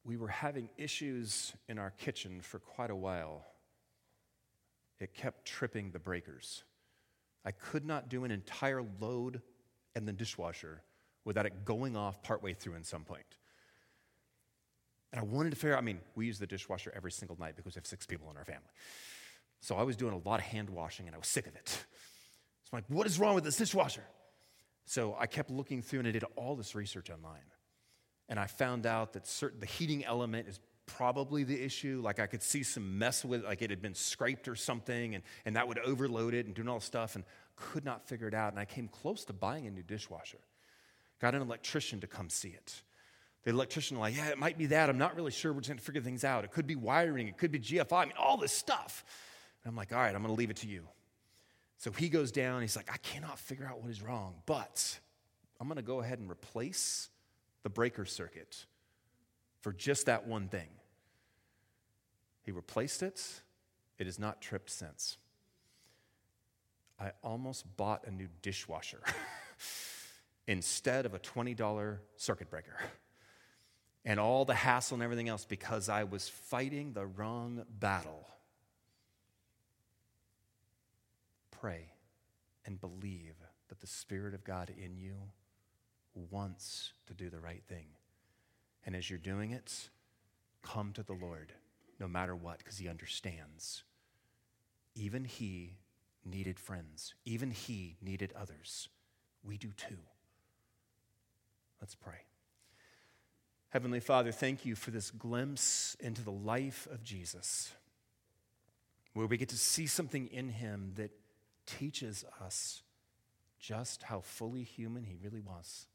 we 0.05 0.17
were 0.17 0.27
having 0.27 0.69
issues 0.77 1.53
in 1.69 1.79
our 1.79 1.91
kitchen 1.91 2.41
for 2.41 2.59
quite 2.59 2.89
a 2.89 2.95
while. 2.95 3.45
It 4.99 5.13
kept 5.13 5.45
tripping 5.45 5.91
the 5.91 5.99
breakers. 5.99 6.63
I 7.45 7.51
could 7.51 7.85
not 7.85 8.09
do 8.09 8.23
an 8.23 8.31
entire 8.31 8.83
load 8.99 9.41
in 9.95 10.05
the 10.05 10.13
dishwasher 10.13 10.81
without 11.25 11.45
it 11.45 11.65
going 11.65 11.95
off 11.95 12.21
partway 12.21 12.53
through 12.53 12.75
in 12.75 12.83
some 12.83 13.03
point. 13.03 13.25
And 15.13 15.21
I 15.21 15.23
wanted 15.23 15.51
to 15.51 15.55
figure 15.55 15.75
out, 15.75 15.79
I 15.79 15.83
mean, 15.83 15.99
we 16.15 16.25
use 16.25 16.39
the 16.39 16.47
dishwasher 16.47 16.91
every 16.95 17.11
single 17.11 17.37
night 17.39 17.55
because 17.55 17.75
we 17.75 17.79
have 17.79 17.85
six 17.85 18.05
people 18.05 18.29
in 18.31 18.35
our 18.35 18.45
family. 18.45 18.71
So 19.61 19.77
I 19.77 19.83
was 19.83 19.95
doing 19.95 20.13
a 20.13 20.27
lot 20.27 20.39
of 20.39 20.45
hand 20.45 20.69
washing 20.69 21.05
and 21.05 21.15
I 21.15 21.19
was 21.19 21.27
sick 21.27 21.47
of 21.47 21.55
it. 21.55 21.69
So 21.69 21.77
I'm 22.73 22.77
like, 22.77 22.85
what 22.87 23.05
is 23.05 23.19
wrong 23.19 23.35
with 23.35 23.43
this 23.43 23.57
dishwasher? 23.57 24.03
So 24.85 25.15
I 25.17 25.27
kept 25.27 25.51
looking 25.51 25.83
through 25.83 25.99
and 25.99 26.07
I 26.07 26.11
did 26.11 26.25
all 26.35 26.55
this 26.55 26.73
research 26.73 27.11
online 27.11 27.45
and 28.27 28.39
I 28.39 28.47
found 28.47 28.87
out 28.87 29.13
that 29.13 29.27
certain, 29.27 29.59
the 29.59 29.67
heating 29.67 30.03
element 30.03 30.47
is 30.47 30.59
probably 30.85 31.43
the 31.43 31.61
issue. 31.61 32.01
Like 32.03 32.19
I 32.19 32.27
could 32.27 32.41
see 32.41 32.63
some 32.63 32.97
mess 32.97 33.23
with, 33.23 33.45
like 33.45 33.61
it 33.61 33.69
had 33.69 33.81
been 33.81 33.93
scraped 33.93 34.47
or 34.47 34.55
something, 34.55 35.15
and, 35.15 35.23
and 35.45 35.55
that 35.55 35.67
would 35.67 35.79
overload 35.79 36.33
it 36.33 36.45
and 36.45 36.55
doing 36.55 36.67
all 36.67 36.79
this 36.79 36.85
stuff, 36.85 37.15
and 37.15 37.23
could 37.55 37.85
not 37.85 38.07
figure 38.07 38.27
it 38.27 38.33
out. 38.33 38.51
And 38.51 38.59
I 38.59 38.65
came 38.65 38.87
close 38.87 39.23
to 39.25 39.33
buying 39.33 39.67
a 39.67 39.71
new 39.71 39.83
dishwasher. 39.83 40.39
Got 41.21 41.35
an 41.35 41.41
electrician 41.41 41.99
to 42.01 42.07
come 42.07 42.29
see 42.29 42.49
it. 42.49 42.81
The 43.43 43.51
electrician, 43.51 43.99
like, 43.99 44.15
yeah, 44.15 44.29
it 44.29 44.37
might 44.37 44.57
be 44.57 44.67
that. 44.67 44.89
I'm 44.89 44.97
not 44.97 45.15
really 45.15 45.31
sure. 45.31 45.51
We're 45.51 45.59
just 45.59 45.69
going 45.69 45.77
to 45.77 45.83
figure 45.83 46.01
things 46.01 46.23
out. 46.23 46.45
It 46.45 46.51
could 46.51 46.65
be 46.65 46.75
wiring. 46.75 47.27
It 47.27 47.37
could 47.37 47.51
be 47.51 47.59
GFI. 47.59 47.91
I 47.91 48.05
mean, 48.05 48.13
all 48.17 48.37
this 48.37 48.53
stuff. 48.53 49.03
And 49.63 49.69
I'm 49.69 49.75
like, 49.75 49.91
all 49.91 49.99
right, 49.99 50.15
I'm 50.15 50.21
going 50.21 50.33
to 50.33 50.39
leave 50.39 50.49
it 50.49 50.57
to 50.57 50.67
you. 50.67 50.87
So 51.77 51.91
he 51.91 52.07
goes 52.07 52.31
down. 52.31 52.61
He's 52.61 52.77
like, 52.77 52.89
I 52.91 52.97
cannot 52.97 53.37
figure 53.37 53.65
out 53.65 53.81
what 53.81 53.91
is 53.91 54.01
wrong, 54.01 54.35
but 54.45 54.99
I'm 55.59 55.67
going 55.67 55.75
to 55.75 55.81
go 55.81 55.99
ahead 55.99 56.19
and 56.19 56.31
replace 56.31 57.09
the 57.63 57.69
breaker 57.69 58.05
circuit 58.05 58.65
for 59.59 59.73
just 59.73 60.05
that 60.05 60.25
one 60.25 60.47
thing. 60.47 60.69
He 62.43 62.51
replaced 62.51 63.03
it. 63.03 63.41
It 63.97 64.05
has 64.05 64.19
not 64.19 64.41
tripped 64.41 64.69
since. 64.69 65.17
I 66.99 67.11
almost 67.21 67.75
bought 67.75 68.05
a 68.07 68.11
new 68.11 68.27
dishwasher 68.41 69.01
instead 70.47 71.05
of 71.05 71.13
a 71.13 71.19
$20 71.19 71.97
circuit 72.15 72.49
breaker 72.49 72.77
and 74.05 74.19
all 74.19 74.45
the 74.45 74.53
hassle 74.53 74.95
and 74.95 75.03
everything 75.03 75.29
else 75.29 75.45
because 75.45 75.89
I 75.89 76.03
was 76.03 76.27
fighting 76.27 76.93
the 76.93 77.05
wrong 77.05 77.65
battle. 77.79 78.27
Pray 81.51 81.93
and 82.65 82.79
believe 82.79 83.35
that 83.69 83.79
the 83.79 83.87
Spirit 83.87 84.33
of 84.33 84.43
God 84.43 84.71
in 84.77 84.97
you 84.97 85.15
wants 86.13 86.93
to 87.07 87.13
do 87.13 87.29
the 87.29 87.39
right 87.39 87.63
thing. 87.67 87.87
And 88.85 88.95
as 88.95 89.09
you're 89.09 89.19
doing 89.19 89.51
it, 89.51 89.89
come 90.61 90.91
to 90.93 91.03
the 91.03 91.13
Lord 91.13 91.53
no 91.99 92.07
matter 92.07 92.35
what 92.35 92.57
because 92.57 92.77
He 92.77 92.89
understands. 92.89 93.83
Even 94.95 95.23
He 95.23 95.77
needed 96.25 96.59
friends, 96.59 97.15
even 97.25 97.51
He 97.51 97.95
needed 98.01 98.33
others. 98.39 98.89
We 99.43 99.57
do 99.57 99.69
too. 99.75 99.97
Let's 101.81 101.95
pray. 101.95 102.23
Heavenly 103.73 104.01
Father, 104.01 104.31
thank 104.31 104.67
you 104.67 104.75
for 104.75 104.91
this 104.91 105.09
glimpse 105.09 105.97
into 105.99 106.21
the 106.21 106.29
life 106.29 106.87
of 106.91 107.03
Jesus, 107.03 107.73
where 109.15 109.25
we 109.25 109.35
get 109.35 109.49
to 109.49 109.57
see 109.57 109.87
something 109.87 110.27
in 110.27 110.49
him 110.49 110.91
that 110.95 111.09
teaches 111.65 112.23
us 112.39 112.83
just 113.59 114.03
how 114.03 114.19
fully 114.19 114.61
human 114.61 115.05
he 115.05 115.17
really 115.23 115.39
was. 115.39 115.87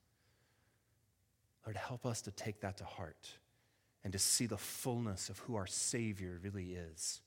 Lord, 1.64 1.76
help 1.76 2.04
us 2.04 2.20
to 2.22 2.32
take 2.32 2.62
that 2.62 2.78
to 2.78 2.84
heart 2.84 3.38
and 4.02 4.12
to 4.12 4.18
see 4.18 4.46
the 4.46 4.58
fullness 4.58 5.28
of 5.28 5.38
who 5.38 5.54
our 5.54 5.68
Savior 5.68 6.40
really 6.42 6.72
is. 6.72 7.20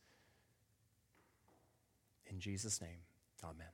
In 2.30 2.42
Jesus' 2.42 2.82
name, 2.82 3.00
amen. 3.42 3.68